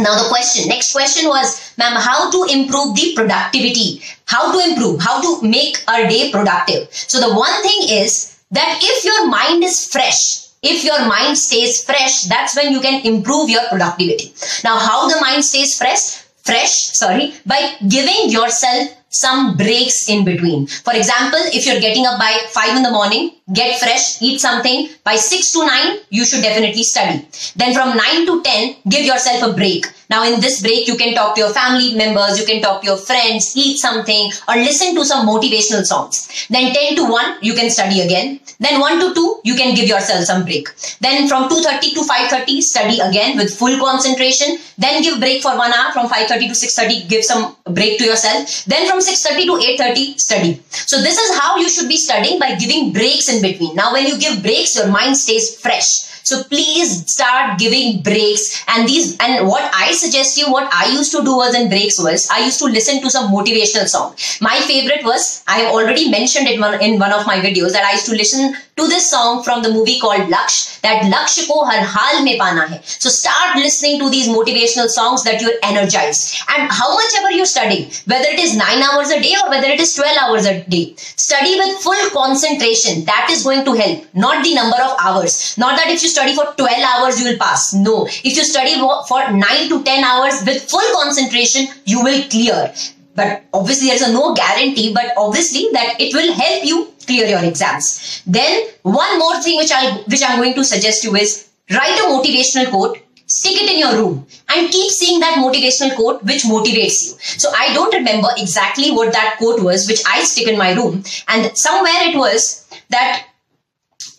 Now 0.00 0.22
the 0.22 0.28
question, 0.28 0.68
next 0.68 0.92
question 0.92 1.28
was, 1.28 1.74
ma'am, 1.76 1.96
how 1.96 2.30
to 2.30 2.52
improve 2.52 2.96
the 2.96 3.12
productivity? 3.14 4.02
How 4.26 4.52
to 4.52 4.70
improve? 4.70 5.00
How 5.00 5.20
to 5.20 5.46
make 5.46 5.82
our 5.88 6.08
day 6.08 6.30
productive? 6.30 6.88
So 6.90 7.20
the 7.20 7.34
one 7.34 7.62
thing 7.62 7.88
is 7.88 8.38
that 8.50 8.80
if 8.82 9.04
your 9.04 9.28
mind 9.28 9.62
is 9.62 9.86
fresh, 9.86 10.48
if 10.62 10.84
your 10.84 11.06
mind 11.06 11.38
stays 11.38 11.84
fresh, 11.84 12.24
that's 12.24 12.56
when 12.56 12.72
you 12.72 12.80
can 12.80 13.04
improve 13.06 13.48
your 13.48 13.66
productivity. 13.68 14.34
Now, 14.64 14.78
how 14.78 15.08
the 15.08 15.20
mind 15.20 15.44
stays 15.44 15.76
fresh? 15.76 16.22
Fresh, 16.42 16.96
sorry, 16.96 17.34
by 17.46 17.76
giving 17.86 18.30
yourself 18.30 18.88
some 19.10 19.56
breaks 19.56 20.08
in 20.08 20.24
between. 20.24 20.66
For 20.66 20.94
example, 20.94 21.40
if 21.52 21.66
you're 21.66 21.80
getting 21.80 22.06
up 22.06 22.18
by 22.18 22.32
5 22.48 22.76
in 22.76 22.82
the 22.82 22.90
morning, 22.90 23.32
get 23.52 23.78
fresh, 23.80 24.20
eat 24.22 24.40
something. 24.40 24.88
By 25.04 25.16
6 25.16 25.52
to 25.52 25.66
9, 25.66 25.98
you 26.10 26.24
should 26.24 26.42
definitely 26.42 26.82
study. 26.82 27.26
Then 27.56 27.74
from 27.74 27.96
9 27.96 28.26
to 28.26 28.42
10, 28.42 28.76
give 28.88 29.04
yourself 29.04 29.42
a 29.42 29.52
break. 29.52 29.86
Now 30.10 30.24
in 30.24 30.40
this 30.40 30.60
break, 30.60 30.88
you 30.88 30.96
can 30.96 31.14
talk 31.14 31.36
to 31.36 31.40
your 31.40 31.50
family 31.50 31.94
members, 31.94 32.38
you 32.38 32.44
can 32.44 32.60
talk 32.60 32.80
to 32.82 32.86
your 32.86 32.96
friends, 32.96 33.54
eat 33.56 33.78
something 33.78 34.32
or 34.48 34.56
listen 34.56 34.94
to 34.96 35.04
some 35.04 35.26
motivational 35.26 35.84
songs. 35.84 36.46
Then 36.50 36.74
10 36.74 36.96
to 36.96 37.04
1, 37.04 37.38
you 37.42 37.54
can 37.54 37.70
study 37.70 38.00
again. 38.00 38.40
Then 38.58 38.80
1 38.80 38.98
to 38.98 39.14
2, 39.14 39.40
you 39.44 39.54
can 39.54 39.74
give 39.74 39.88
yourself 39.88 40.24
some 40.24 40.44
break. 40.44 40.68
Then 41.00 41.28
from 41.28 41.48
2.30 41.48 41.94
to 41.94 42.00
5.30, 42.00 42.60
study 42.60 42.98
again 42.98 43.36
with 43.36 43.56
full 43.56 43.78
concentration. 43.78 44.58
Then 44.76 45.00
give 45.00 45.20
break 45.20 45.42
for 45.42 45.56
1 45.56 45.72
hour 45.72 45.92
from 45.92 46.08
5.30 46.08 46.28
to 46.48 46.56
6.30, 46.66 47.08
give 47.08 47.24
some 47.24 47.56
break 47.66 47.98
to 47.98 48.04
yourself. 48.04 48.64
Then 48.64 48.88
from 48.88 48.98
6.30 48.98 49.44
to 49.46 49.82
8.30, 49.82 50.18
study. 50.18 50.60
So 50.70 51.00
this 51.00 51.18
is 51.18 51.38
how 51.38 51.56
you 51.56 51.68
should 51.70 51.88
be 51.88 51.96
studying 51.96 52.40
by 52.40 52.56
giving 52.56 52.92
breaks 52.92 53.28
in 53.28 53.39
between. 53.40 53.74
Now 53.74 53.92
when 53.92 54.06
you 54.06 54.18
give 54.18 54.42
breaks, 54.42 54.76
your 54.76 54.88
mind 54.88 55.16
stays 55.16 55.56
fresh. 55.58 56.08
So 56.22 56.44
please 56.44 57.10
start 57.10 57.58
giving 57.58 58.02
breaks 58.02 58.62
and 58.68 58.88
these 58.88 59.16
and 59.18 59.48
what 59.48 59.68
I 59.74 59.92
suggest 59.92 60.36
you 60.36 60.52
what 60.52 60.72
I 60.72 60.92
used 60.92 61.12
to 61.12 61.24
do 61.24 61.36
was 61.36 61.54
in 61.54 61.68
breaks 61.68 61.98
was 61.98 62.28
I 62.30 62.44
used 62.44 62.58
to 62.60 62.66
listen 62.66 63.00
to 63.02 63.10
some 63.10 63.32
motivational 63.32 63.88
song. 63.88 64.14
My 64.40 64.60
favorite 64.60 65.02
was 65.04 65.42
I 65.48 65.60
have 65.60 65.72
already 65.72 66.10
mentioned 66.10 66.46
it 66.46 66.54
in 66.54 66.98
one 66.98 67.12
of 67.12 67.26
my 67.26 67.40
videos 67.40 67.72
that 67.72 67.84
I 67.84 67.92
used 67.92 68.06
to 68.06 68.12
listen 68.12 68.54
to 68.80 68.88
this 68.88 69.10
song 69.10 69.42
from 69.42 69.62
the 69.62 69.72
movie 69.76 69.98
called 70.00 70.32
Lakshya 70.34 70.80
that 70.86 71.04
Lakshya 71.14 71.46
ko 71.48 71.64
har 71.70 71.80
hal 71.94 72.22
mein 72.24 72.38
pana 72.38 72.66
hai. 72.72 72.80
So 72.84 73.14
start 73.16 73.56
listening 73.56 73.98
to 74.00 74.10
these 74.16 74.28
motivational 74.28 74.88
songs 74.88 75.24
that 75.24 75.40
you're 75.42 75.58
energized 75.62 76.42
and 76.56 76.72
how 76.80 76.90
much 76.94 77.18
ever 77.20 77.32
you're 77.36 77.52
studying 77.54 77.90
whether 78.14 78.30
it 78.36 78.40
is 78.46 78.56
9 78.56 78.82
hours 78.88 79.10
a 79.10 79.20
day 79.28 79.34
or 79.42 79.50
whether 79.54 79.68
it 79.76 79.80
is 79.86 79.94
12 79.94 80.16
hours 80.24 80.46
a 80.46 80.56
day 80.76 80.94
study 80.96 81.56
with 81.62 81.78
full 81.86 82.10
concentration 82.10 83.04
that 83.04 83.28
is 83.30 83.42
going 83.42 83.64
to 83.70 83.74
help 83.82 84.20
not 84.26 84.44
the 84.44 84.54
number 84.54 84.82
of 84.88 84.96
hours 85.06 85.36
not 85.58 85.76
that 85.76 85.90
if 85.90 86.02
you 86.02 86.08
study 86.08 86.34
for 86.34 86.46
12 86.56 86.70
hours, 86.90 87.20
you 87.20 87.30
will 87.30 87.38
pass. 87.38 87.74
No. 87.74 88.06
If 88.06 88.36
you 88.36 88.44
study 88.44 88.74
for 88.78 89.30
9 89.30 89.68
to 89.68 89.82
10 89.82 90.04
hours 90.04 90.42
with 90.46 90.70
full 90.70 90.94
concentration, 90.94 91.68
you 91.84 92.02
will 92.02 92.22
clear. 92.28 92.72
But 93.14 93.44
obviously 93.52 93.88
there 93.88 93.96
is 93.96 94.08
a 94.08 94.12
no 94.12 94.34
guarantee, 94.34 94.94
but 94.94 95.12
obviously 95.16 95.68
that 95.72 96.00
it 96.00 96.14
will 96.14 96.32
help 96.32 96.64
you 96.64 96.92
clear 97.06 97.26
your 97.26 97.44
exams. 97.44 98.22
Then 98.26 98.68
one 98.82 99.18
more 99.18 99.42
thing 99.42 99.56
which 99.58 99.72
I 99.72 100.02
which 100.06 100.22
I'm 100.26 100.38
going 100.38 100.54
to 100.54 100.64
suggest 100.64 101.04
you 101.04 101.14
is 101.16 101.48
write 101.70 101.98
a 101.98 102.04
motivational 102.04 102.70
quote 102.70 102.98
stick 103.30 103.62
it 103.62 103.70
in 103.70 103.78
your 103.78 103.94
room 103.94 104.26
and 104.48 104.70
keep 104.70 104.90
seeing 104.90 105.20
that 105.20 105.38
motivational 105.38 105.94
quote 105.94 106.22
which 106.24 106.42
motivates 106.42 106.98
you. 107.06 107.38
So 107.38 107.48
I 107.56 107.72
don't 107.72 107.94
remember 107.94 108.28
exactly 108.36 108.90
what 108.90 109.12
that 109.12 109.36
quote 109.38 109.62
was 109.62 109.86
which 109.86 110.02
I 110.04 110.24
stick 110.24 110.48
in 110.48 110.58
my 110.58 110.72
room 110.72 111.04
and 111.28 111.56
somewhere 111.56 112.08
it 112.08 112.16
was 112.16 112.66
that 112.88 113.26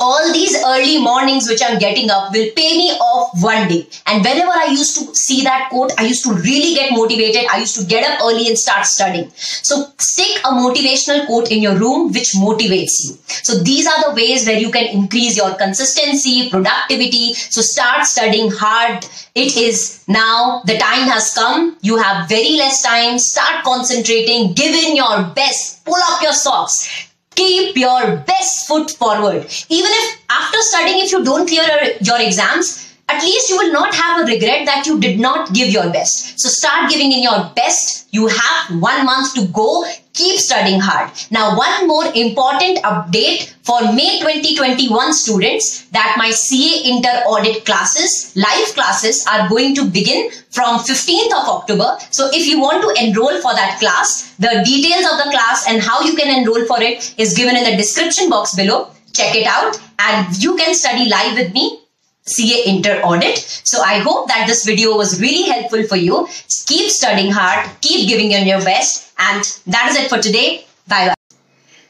all 0.02 0.34
these 0.34 0.56
early 0.66 0.98
mornings 1.00 1.48
which 1.48 1.62
I'm 1.64 1.78
getting 1.78 2.10
up 2.10 2.34
will 2.34 2.50
pay 2.56 2.76
me 2.76 2.90
off 2.94 3.42
one 3.42 3.68
day. 3.68 3.88
And 4.08 4.24
whenever 4.24 4.52
I 4.52 4.68
used 4.72 4.98
to 4.98 5.16
see 5.16 5.44
that 5.44 5.70
quote, 5.70 5.92
I 6.00 6.06
used 6.06 6.24
to 6.26 6.34
really 6.34 6.74
get 6.74 6.92
motivated. 6.92 7.46
I 7.52 7.60
used 7.60 7.80
to 7.80 7.86
get 7.86 8.04
up 8.10 8.20
early 8.22 8.48
and 8.48 8.58
start 8.58 8.88
studying. 8.88 9.32
So 9.36 9.86
stick 10.00 10.40
a 10.44 10.50
motivational 10.50 11.28
quote 11.28 11.52
in 11.52 11.62
your 11.62 11.76
room 11.76 12.12
which 12.12 12.34
motivates 12.34 13.06
you. 13.06 13.18
So 13.28 13.60
these 13.60 13.86
are 13.86 14.10
the 14.10 14.16
ways 14.16 14.48
where 14.48 14.58
you 14.58 14.72
can 14.72 14.88
increase 14.88 15.38
your 15.38 15.54
consistency, 15.56 16.50
productivity. 16.50 17.36
So 17.36 17.62
start 17.62 18.06
studying 18.06 18.50
hard. 18.52 19.06
It 19.36 19.56
is 19.56 20.04
now 20.08 20.64
the 20.66 20.80
time 20.80 21.08
has 21.10 21.32
come. 21.34 21.78
You 21.82 21.98
have 21.98 22.28
very 22.28 22.58
less 22.58 22.82
time. 22.82 23.20
Start 23.20 23.64
concentrating. 23.64 24.54
Give 24.54 24.74
in 24.74 24.96
your 24.96 25.24
best. 25.36 25.86
Pull 25.86 26.02
up 26.10 26.24
your 26.24 26.34
socks 26.34 27.11
keep 27.42 27.78
your 27.78 28.18
best 28.18 28.68
foot 28.68 28.92
forward. 28.92 29.46
Even 29.70 29.92
if 30.02 30.22
after 30.30 30.60
studying, 30.62 31.04
if 31.04 31.12
you 31.12 31.24
don't 31.24 31.48
clear 31.48 31.68
your 32.02 32.22
exams, 32.22 32.91
at 33.12 33.22
least 33.22 33.50
you 33.50 33.58
will 33.58 33.74
not 33.74 33.94
have 33.94 34.22
a 34.22 34.32
regret 34.32 34.66
that 34.66 34.86
you 34.86 35.00
did 35.00 35.20
not 35.20 35.54
give 35.54 35.70
your 35.70 35.90
best. 35.92 36.40
So 36.40 36.50
start 36.50 36.90
giving 36.90 37.12
in 37.12 37.22
your 37.22 37.52
best. 37.56 38.08
You 38.12 38.28
have 38.28 38.82
one 38.82 39.06
month 39.06 39.34
to 39.36 39.48
go. 39.48 39.86
Keep 40.14 40.40
studying 40.40 40.80
hard. 40.80 41.10
Now, 41.30 41.58
one 41.58 41.88
more 41.88 42.06
important 42.14 42.80
update 42.84 43.54
for 43.64 43.82
May 43.94 44.20
2021 44.20 45.14
students 45.14 45.86
that 45.92 46.16
my 46.18 46.32
CA 46.32 46.90
inter 46.90 47.24
audit 47.26 47.66
classes, 47.66 48.34
live 48.36 48.68
classes 48.74 49.26
are 49.32 49.48
going 49.48 49.74
to 49.76 49.86
begin 49.86 50.30
from 50.50 50.80
15th 50.80 51.32
of 51.32 51.48
October. 51.56 51.98
So 52.12 52.30
if 52.34 52.46
you 52.46 52.60
want 52.60 52.82
to 52.84 53.04
enroll 53.04 53.40
for 53.42 53.54
that 53.54 53.80
class, 53.80 54.36
the 54.36 54.62
details 54.66 55.06
of 55.12 55.18
the 55.24 55.32
class 55.32 55.66
and 55.68 55.82
how 55.82 56.02
you 56.02 56.16
can 56.16 56.28
enroll 56.40 56.66
for 56.66 56.82
it 56.82 57.14
is 57.18 57.34
given 57.34 57.56
in 57.56 57.64
the 57.64 57.78
description 57.78 58.30
box 58.30 58.54
below. 58.54 58.92
Check 59.14 59.36
it 59.36 59.46
out 59.46 59.80
and 60.00 60.44
you 60.44 60.56
can 60.56 60.74
study 60.74 61.10
live 61.10 61.38
with 61.38 61.54
me 61.54 61.81
CA 62.26 62.64
Inter 62.66 63.02
Audit. 63.02 63.38
So 63.38 63.82
I 63.82 64.00
hope 64.00 64.28
that 64.28 64.48
this 64.48 64.66
video 64.66 64.96
was 64.96 65.20
really 65.22 65.50
helpful 65.50 65.84
for 65.84 65.96
you. 65.96 66.28
Keep 66.68 66.90
studying 66.90 67.32
hard, 67.32 67.70
keep 67.82 68.08
giving 68.08 68.32
in 68.32 68.48
your 68.48 68.64
best 68.64 69.12
and 69.18 69.44
that 69.68 69.90
is 69.92 69.98
it 69.98 70.10
for 70.10 70.20
today. 70.20 70.66
Bye 70.88 71.08
bye. 71.10 71.21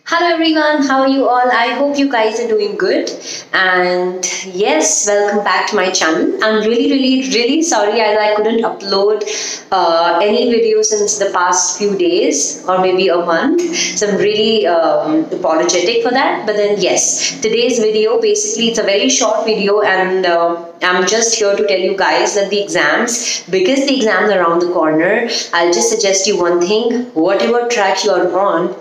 Hello 0.05 0.27
everyone, 0.33 0.83
how 0.83 1.01
are 1.01 1.07
you 1.07 1.29
all? 1.29 1.51
I 1.51 1.73
hope 1.75 1.97
you 1.97 2.11
guys 2.11 2.39
are 2.39 2.47
doing 2.47 2.75
good 2.75 3.09
and 3.53 4.25
yes, 4.45 5.05
welcome 5.07 5.43
back 5.43 5.69
to 5.69 5.75
my 5.75 5.91
channel. 5.91 6.43
I'm 6.43 6.67
really 6.67 6.91
really 6.91 7.29
really 7.29 7.61
sorry 7.61 8.01
as 8.01 8.17
I 8.17 8.35
couldn't 8.35 8.61
upload 8.61 9.23
uh, 9.71 10.19
any 10.21 10.51
video 10.51 10.81
since 10.81 11.17
the 11.17 11.29
past 11.31 11.77
few 11.77 11.95
days 11.97 12.65
or 12.67 12.81
maybe 12.81 13.07
a 13.09 13.17
month. 13.17 13.61
So 13.97 14.09
I'm 14.09 14.17
really 14.17 14.65
um, 14.65 15.25
apologetic 15.31 16.03
for 16.03 16.09
that. 16.11 16.45
But 16.45 16.57
then 16.57 16.81
yes, 16.81 17.39
today's 17.39 17.79
video 17.79 18.19
basically 18.19 18.69
it's 18.69 18.79
a 18.79 18.83
very 18.83 19.07
short 19.07 19.45
video 19.45 19.81
and 19.81 20.25
uh, 20.25 20.65
I'm 20.81 21.05
just 21.07 21.35
here 21.35 21.55
to 21.55 21.67
tell 21.67 21.79
you 21.79 21.95
guys 21.95 22.33
that 22.35 22.49
the 22.49 22.61
exams, 22.61 23.43
because 23.49 23.85
the 23.85 23.95
exams 23.95 24.31
are 24.31 24.39
around 24.39 24.59
the 24.59 24.73
corner, 24.73 25.29
I'll 25.53 25.71
just 25.71 25.89
suggest 25.89 26.25
you 26.25 26.39
one 26.39 26.59
thing, 26.59 27.05
whatever 27.13 27.67
track 27.69 28.03
you 28.03 28.11
are 28.11 28.37
on, 28.37 28.75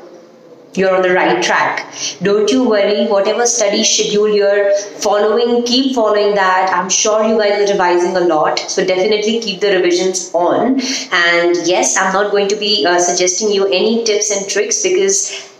you're 0.74 0.94
on 0.94 1.02
the 1.02 1.12
right 1.12 1.42
track. 1.42 1.92
Don't 2.22 2.50
you 2.50 2.68
worry, 2.68 3.06
whatever 3.06 3.46
study 3.46 3.82
schedule 3.82 4.28
you're 4.28 4.74
following, 4.76 5.64
keep 5.64 5.94
following 5.94 6.34
that. 6.36 6.70
I'm 6.72 6.88
sure 6.88 7.24
you 7.24 7.36
guys 7.38 7.68
are 7.68 7.72
revising 7.72 8.16
a 8.16 8.20
lot, 8.20 8.58
so 8.58 8.84
definitely 8.84 9.40
keep 9.40 9.60
the 9.60 9.72
revisions 9.72 10.30
on. 10.32 10.80
And 11.12 11.56
yes, 11.66 11.96
I'm 11.96 12.12
not 12.12 12.30
going 12.30 12.48
to 12.48 12.56
be 12.56 12.86
uh, 12.86 12.98
suggesting 12.98 13.50
you 13.50 13.66
any 13.66 14.04
tips 14.04 14.30
and 14.30 14.48
tricks 14.48 14.82
because 14.82 15.50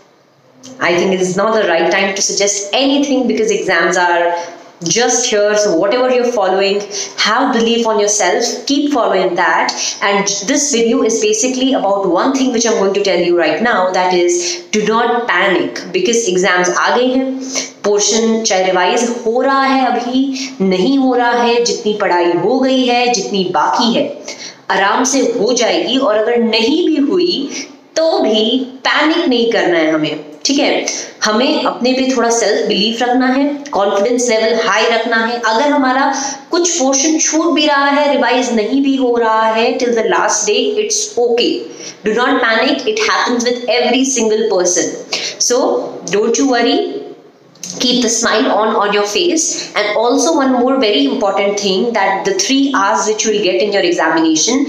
I 0.79 0.95
think 0.95 1.13
it 1.13 1.21
is 1.21 1.35
not 1.35 1.53
the 1.53 1.67
right 1.67 1.91
time 1.91 2.15
to 2.15 2.21
suggest 2.21 2.69
anything 2.73 3.27
because 3.27 3.51
exams 3.51 3.97
are 3.97 4.33
just 4.83 5.27
here 5.27 5.55
so 5.55 5.75
whatever 5.75 6.09
you're 6.09 6.31
following 6.31 6.81
have 7.17 7.53
belief 7.53 7.85
on 7.85 7.99
yourself 7.99 8.43
keep 8.65 8.91
following 8.91 9.35
that 9.35 9.71
and 10.01 10.27
this 10.47 10.71
video 10.71 11.03
is 11.03 11.21
basically 11.21 11.73
about 11.73 12.07
one 12.07 12.33
thing 12.33 12.51
which 12.51 12.65
i'm 12.65 12.77
going 12.79 12.93
to 12.93 13.03
tell 13.03 13.19
you 13.19 13.37
right 13.37 13.61
now 13.61 13.91
that 13.91 14.13
is 14.13 14.65
do 14.71 14.85
not 14.87 15.27
panic 15.27 15.83
because 15.93 16.27
exams 16.27 16.69
aa 16.77 16.87
gaye 16.97 17.11
hain 17.17 17.27
portion 17.85 18.43
चाहे 18.43 18.63
revise 18.65 19.03
हो 19.25 19.41
रहा 19.41 19.63
है 19.63 19.85
अभी 19.85 20.19
नहीं 20.61 20.97
हो 20.97 21.13
रहा 21.15 21.41
है 21.43 21.63
जितनी 21.65 21.93
पढ़ाई 22.01 22.31
हो 22.43 22.59
गई 22.59 22.85
है 22.87 23.13
जितनी 23.13 23.43
बाकी 23.53 23.93
है 23.93 24.03
आराम 24.71 25.03
से 25.13 25.21
हो 25.39 25.51
जाएगी 25.61 25.97
और 25.97 26.17
अगर 26.17 26.37
नहीं 26.43 26.85
भी 26.87 26.97
हुई 27.07 27.33
तो 27.97 28.19
भी 28.23 28.43
पैनिक 28.87 29.27
नहीं 29.27 29.51
करना 29.51 29.77
है 29.77 29.91
हमें 29.91 30.30
ठीक 30.45 30.59
है? 30.59 30.85
हमें 31.23 31.63
अपने 31.63 31.91
पे 31.93 32.15
थोड़ा 32.15 32.29
सेल्फ 32.29 32.67
बिलीफ 32.67 33.01
रखना 33.01 33.27
है 33.33 33.43
कॉन्फिडेंस 33.71 34.27
लेवल 34.29 34.55
हाई 34.67 34.85
रखना 34.91 35.17
है। 35.25 35.39
अगर 35.39 35.69
हमारा 35.71 36.13
कुछ 36.51 36.69
पोर्शन 36.79 37.17
छूट 37.17 37.53
भी 37.55 37.65
रहा 37.65 37.89
है 37.89 38.11
रिवाइज 38.11 38.53
नहीं 38.55 38.81
भी 38.83 38.95
हो 38.95 39.15
रहा 39.17 39.45
है 39.53 39.71
till 39.79 39.93
the 39.95 40.05
last 40.07 40.45
day 40.47 40.53
it's 40.83 41.03
okay 41.19 41.49
do 42.05 42.13
not 42.21 42.41
panic 42.41 42.87
it 42.87 42.99
happens 43.09 43.43
with 43.43 43.69
every 43.69 44.05
single 44.05 44.47
person 44.53 45.39
so 45.49 45.59
don't 46.11 46.39
you 46.39 46.45
worry 46.53 46.79
keep 47.81 47.99
the 48.03 48.09
smile 48.13 48.47
on 48.53 48.73
on 48.79 48.91
your 48.95 49.03
face. 49.11 49.43
And 49.79 49.97
also 49.99 50.31
one 50.37 50.51
more 50.53 50.73
very 50.79 51.05
important 51.05 51.59
thing, 51.59 51.85
that 51.93 52.25
the 52.25 52.33
three 52.33 52.73
hours 52.79 53.07
which 53.07 53.25
you 53.25 53.31
will 53.33 53.43
get 53.43 53.61
in 53.65 53.71
your 53.75 53.83
examination, 53.89 54.65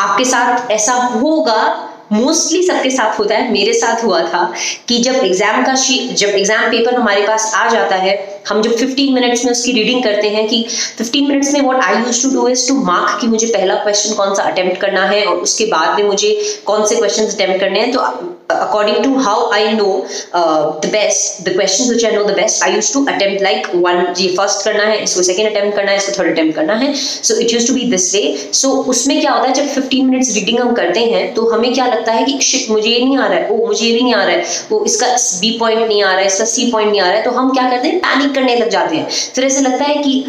आपके 0.00 0.24
साथ 0.24 0.70
ऐसा 0.70 0.94
होगा 0.94 1.85
mostly 2.12 2.62
सबके 2.62 2.90
साथ 2.90 3.18
होता 3.18 3.34
है, 3.34 3.50
मेरे 3.52 3.72
साथ 3.72 4.04
हुआ 4.04 4.20
था 4.22 4.52
कि 4.88 4.98
जब 4.98 5.14
एग्ज़ाम 5.14 5.64
का 5.64 5.74
शी, 5.74 5.98
जब 6.08 6.28
एग्ज़ाम 6.28 6.70
पेपर 6.70 6.94
हमारे 6.94 7.26
पास 7.26 7.52
आ 7.54 7.68
जाता 7.70 7.96
है, 7.96 8.14
हम 8.48 8.62
जब 8.62 8.76
15 8.76 9.12
मिनट्स 9.14 9.44
में 9.44 9.52
उसकी 9.52 9.72
रीडिंग 9.72 10.02
करते 10.04 10.28
हैं 10.28 10.46
कि 10.48 10.64
15 11.00 11.28
मिनट्स 11.28 11.52
में 11.54 11.60
what 11.60 11.82
I 11.84 12.02
use 12.02 12.22
to 12.22 12.30
do 12.30 12.48
is 12.48 12.68
to 12.68 12.74
mark 12.84 13.20
कि 13.20 13.26
मुझे 13.26 13.46
पहला 13.46 13.82
क्वेश्चन 13.82 14.14
कौन 14.14 14.34
सा 14.34 14.42
अटेम्प्ट 14.42 14.80
करना 14.80 15.06
है 15.06 15.24
और 15.26 15.36
उसके 15.38 15.66
बाद 15.66 16.00
में 16.00 16.08
मुझे 16.08 16.34
कौन 16.66 16.86
से 16.86 16.96
क्वेश्चन 16.96 17.26
अटेम्प्ट 17.26 17.60
करने 17.60 17.80
हैं 17.80 17.92
तो 17.92 18.00
according 18.48 19.02
to 19.02 19.18
how 19.18 19.50
I 19.50 19.72
know 19.72 20.08
uh, 20.32 20.78
the 20.80 20.88
best, 20.88 21.44
the 21.44 21.54
questions 21.54 21.88
which 21.88 22.04
I 22.04 22.10
know 22.10 22.26
the 22.26 22.34
best, 22.34 22.62
I 22.62 22.68
used 22.68 22.92
to 22.92 23.06
attempt 23.06 23.42
like 23.42 23.66
one 23.74 24.14
ये 24.18 24.34
first 24.36 24.64
करना 24.64 24.84
है 24.84 25.02
इसको 25.02 25.22
second 25.28 25.50
attempt 25.50 25.76
करना 25.76 25.90
है 25.90 25.96
इसको 25.96 26.12
third 26.12 26.32
attempt 26.32 26.54
करना 26.54 26.74
है. 26.74 26.92
So 26.94 27.38
it 27.44 27.52
used 27.52 27.66
to 27.66 27.74
be 27.74 27.88
this 27.90 28.12
way. 28.14 28.36
So 28.60 28.70
उसमें 28.94 29.20
क्या 29.20 29.32
होता 29.32 29.48
है 29.48 29.54
जब 29.54 29.74
15 29.74 30.08
minutes 30.10 30.32
reading 30.36 30.60
हम 30.60 30.72
करते 30.74 31.00
हैं 31.00 31.32
तो 31.34 31.48
हमें 31.50 31.72
क्या 31.74 31.86
लगता 31.86 32.12
है 32.12 32.24
कि 32.24 32.38
shit 32.50 32.70
मुझे 32.70 32.88
ये 32.88 33.04
नहीं 33.04 33.18
आ 33.18 33.26
रहा 33.26 33.38
है 33.38 33.50
ओ 33.50 33.66
मुझे 33.66 33.84
ये 33.86 33.92
भी 33.92 34.02
नहीं 34.02 34.14
आ 34.14 34.24
रहा 34.24 34.36
है 34.36 34.44
वो 34.70 34.84
इसका 34.84 35.14
B 35.42 35.52
point 35.60 35.86
नहीं 35.88 36.02
आ 36.02 36.12
रहा 36.12 36.20
है 36.20 36.26
इसका 36.26 36.44
C 36.44 36.70
point 36.72 36.90
नहीं 36.90 37.00
आ 37.00 37.06
रहा 37.06 37.16
है 37.16 37.22
तो 37.24 37.30
हम 37.30 37.52
क्या 37.54 37.68
करते 37.70 37.88
हैं 37.88 37.98
पैनिक 38.00 38.34
करने 38.34 38.56
लग 38.56 38.68
जाते 38.70 38.96
हैं. 38.96 39.08
फिर 39.34 39.44
ऐसे 39.44 39.60
लगता 39.60 39.84
है 39.84 39.94
कि 40.02 40.24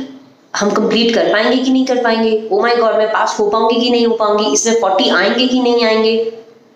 हम 0.55 0.69
कंप्लीट 0.71 1.13
कर 1.15 1.31
पाएँगे 1.31 1.57
कि 1.63 1.71
नहीं 1.71 1.85
कर 1.85 2.03
पाएँगे? 2.03 2.47
ओ 2.51 2.61
माय 2.61 2.75
गॉड 2.75 2.95
मैं 2.97 3.07
पास 3.13 3.35
हो 3.39 3.47
पाऊँगी 3.49 3.79
कि 3.81 3.89
नहीं 3.89 4.07
हो 4.07 4.15
पाऊँगी? 4.15 4.53
इसमें 4.53 4.79
40 4.81 5.11
आएँगे 5.15 5.47
कि 5.47 5.59
नहीं 5.59 5.85
आएँगे? 5.85 6.15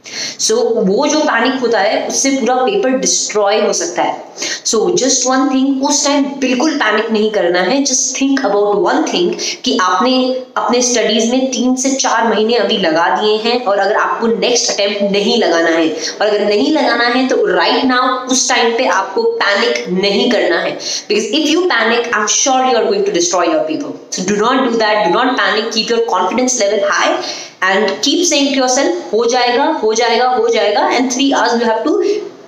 सो 0.05 0.55
so, 0.55 0.87
वो 0.87 1.07
जो 1.07 1.19
पैनिक 1.19 1.59
होता 1.61 1.79
है 1.79 2.07
उससे 2.07 2.29
पूरा 2.31 2.55
पेपर 2.55 2.97
डिस्ट्रॉय 2.99 3.59
हो 3.61 3.73
सकता 3.73 4.03
है। 4.03 4.29
सो 4.65 4.79
जस्ट 4.97 5.27
वन 5.27 5.49
थिंग 5.49 5.83
उस 5.85 6.05
टाइम 6.05 6.23
बिल्कुल 6.39 6.75
पैनिक 6.77 7.11
नहीं 7.11 7.29
करना 7.31 7.59
है। 7.61 7.81
Just 7.83 8.19
think 8.21 8.45
about 8.45 8.75
one 8.85 9.03
thing 9.03 9.33
कि 9.63 9.77
आपने 9.81 10.13
अपने 10.57 10.81
स्टडीज़ 10.81 11.31
में 11.31 11.45
तीन 11.51 11.75
से 11.75 11.91
चार 11.95 12.27
महीने 12.27 12.55
अभी 12.55 12.77
लगा 12.77 13.07
दिए 13.15 13.35
हैं 13.43 13.63
और 13.65 13.79
अगर 13.79 13.95
आपको 13.95 14.27
नेक्स्ट 14.29 14.71
अटेम्प्ट 14.71 15.11
नहीं 15.11 15.37
लगाना 15.41 15.69
है 15.69 15.87
और 15.89 16.27
अगर 16.27 16.45
नहीं 16.45 16.71
लगाना 16.73 17.07
है 17.07 17.27
तो 17.27 17.45
राइट 17.45 17.71
right 17.71 17.85
नाउ 17.85 18.27
उस 18.31 18.47
टाइम 18.49 18.77
पे 18.77 18.85
आपको 18.95 19.23
पैनिक 19.43 19.85
नहीं 20.01 20.29
करना 20.31 20.59
है। 20.59 20.71
Because 21.09 21.25
if 21.25 21.47
you 21.49 21.61
panic 21.65 22.13
I 22.13 22.21
am 22.21 22.27
sure 22.37 22.65
you 22.65 22.77
are 22.77 22.85
going 22.85 23.05
to 23.05 23.11
destroy 23.11 23.47
your 23.47 23.63
people 23.67 23.93
so 24.15 24.29
do 24.29 24.41
not 24.41 24.69
do 24.69 24.77
that 24.77 25.07
do 25.07 25.13
not 25.13 25.37
panic 25.37 25.71
keep 25.73 25.91
your 25.91 26.05
confidence 26.09 26.59
level 26.61 26.89
high 26.89 27.15
and 27.63 27.89
keep 28.03 28.25
saying 28.27 28.53
to 28.53 28.59
yourself 28.59 29.13
हो 29.13 29.25
जाएगा 29.31 29.63
हो 29.83 29.93
जाएगा 29.93 30.27
हो 30.29 30.47
जाएगा 30.49 30.89
and 30.89 31.11
three 31.13 31.31
hours 31.31 31.61
you 31.61 31.67
have 31.67 31.83
to 31.83 32.01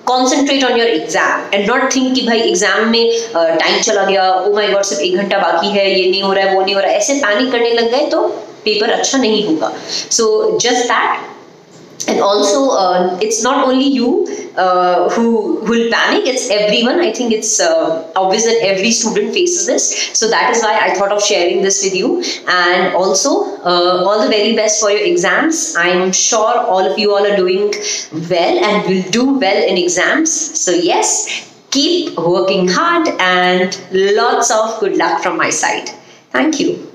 concentrate 0.06 0.64
on 0.64 0.78
your 0.78 0.88
exam 0.88 1.54
and 1.54 1.68
not 1.70 1.94
think 1.94 2.14
कि 2.14 2.22
भाई 2.26 2.40
exam 2.40 2.88
में 2.88 3.10
time 3.34 3.80
चला 3.82 4.04
गया 4.04 4.30
ओ 4.32 4.54
माई 4.54 4.66
गॉड 4.72 4.82
सिर्फ़ 4.84 5.02
एक 5.02 5.16
घंटा 5.16 5.38
बाकी 5.38 5.68
है, 5.68 5.84
ये 6.00 6.10
नहीं 6.10 6.22
हो 6.22 6.32
रहा 6.32 6.44
है, 6.44 6.54
वो 6.54 6.62
नहीं 6.62 6.74
हो 6.74 6.80
रहा 6.80 6.90
है. 6.90 6.96
ऐसे 6.98 7.14
पैनिक 7.20 7.50
करने 7.52 7.70
लग 7.72 7.90
गए 7.90 8.06
तो 8.10 8.20
पेपर 8.64 8.90
अच्छा 8.90 9.18
नहीं 9.18 9.44
होगा. 9.46 9.72
So 10.10 10.58
just 10.62 10.92
that 10.92 12.08
and 12.08 12.20
also 12.20 13.18
it's 13.22 13.42
not 13.44 13.64
only 13.66 13.88
you 13.90 14.26
uh, 14.56 15.08
who 15.10 15.60
will 15.64 15.90
panic. 15.90 16.26
It's 16.26 16.50
everyone. 16.50 17.00
I 17.00 17.12
think 17.12 17.32
it's 17.32 17.60
uh, 17.60 18.10
obvious 18.16 18.44
that 18.44 18.58
every 18.62 18.90
student 18.90 19.34
faces 19.34 19.66
this. 19.66 20.10
So 20.18 20.28
that 20.28 20.54
is 20.54 20.62
why 20.62 20.78
i 20.80 20.94
thought 20.94 21.12
of 21.12 21.22
sharing 21.22 21.62
this 21.62 21.82
with 21.84 21.94
you. 21.94 22.22
And 22.48 22.94
also 22.94 23.30
uh, 23.64 24.04
all 24.04 24.22
the 24.22 24.28
very 24.28 24.54
best 24.54 24.80
for 24.80 24.90
your 24.90 25.04
exams. 25.04 25.74
I'm 25.76 26.12
sure 26.12 26.58
all 26.58 26.90
of 26.90 26.98
you 26.98 27.14
all 27.14 27.26
are 27.26 27.36
doing 27.36 27.72
well 28.30 28.64
and 28.64 28.88
will 28.88 29.10
do 29.10 29.38
well 29.38 29.68
in 29.68 29.76
exams. 29.76 30.30
So 30.32 30.70
yes 30.70 31.50
keep 31.70 32.16
working 32.16 32.68
hard 32.68 33.08
and 33.18 33.76
lots 33.90 34.48
of 34.52 34.78
good 34.78 34.96
luck 34.96 35.20
from 35.24 35.36
my 35.36 35.50
side. 35.50 35.88
Thank 36.30 36.60
you 36.60 36.93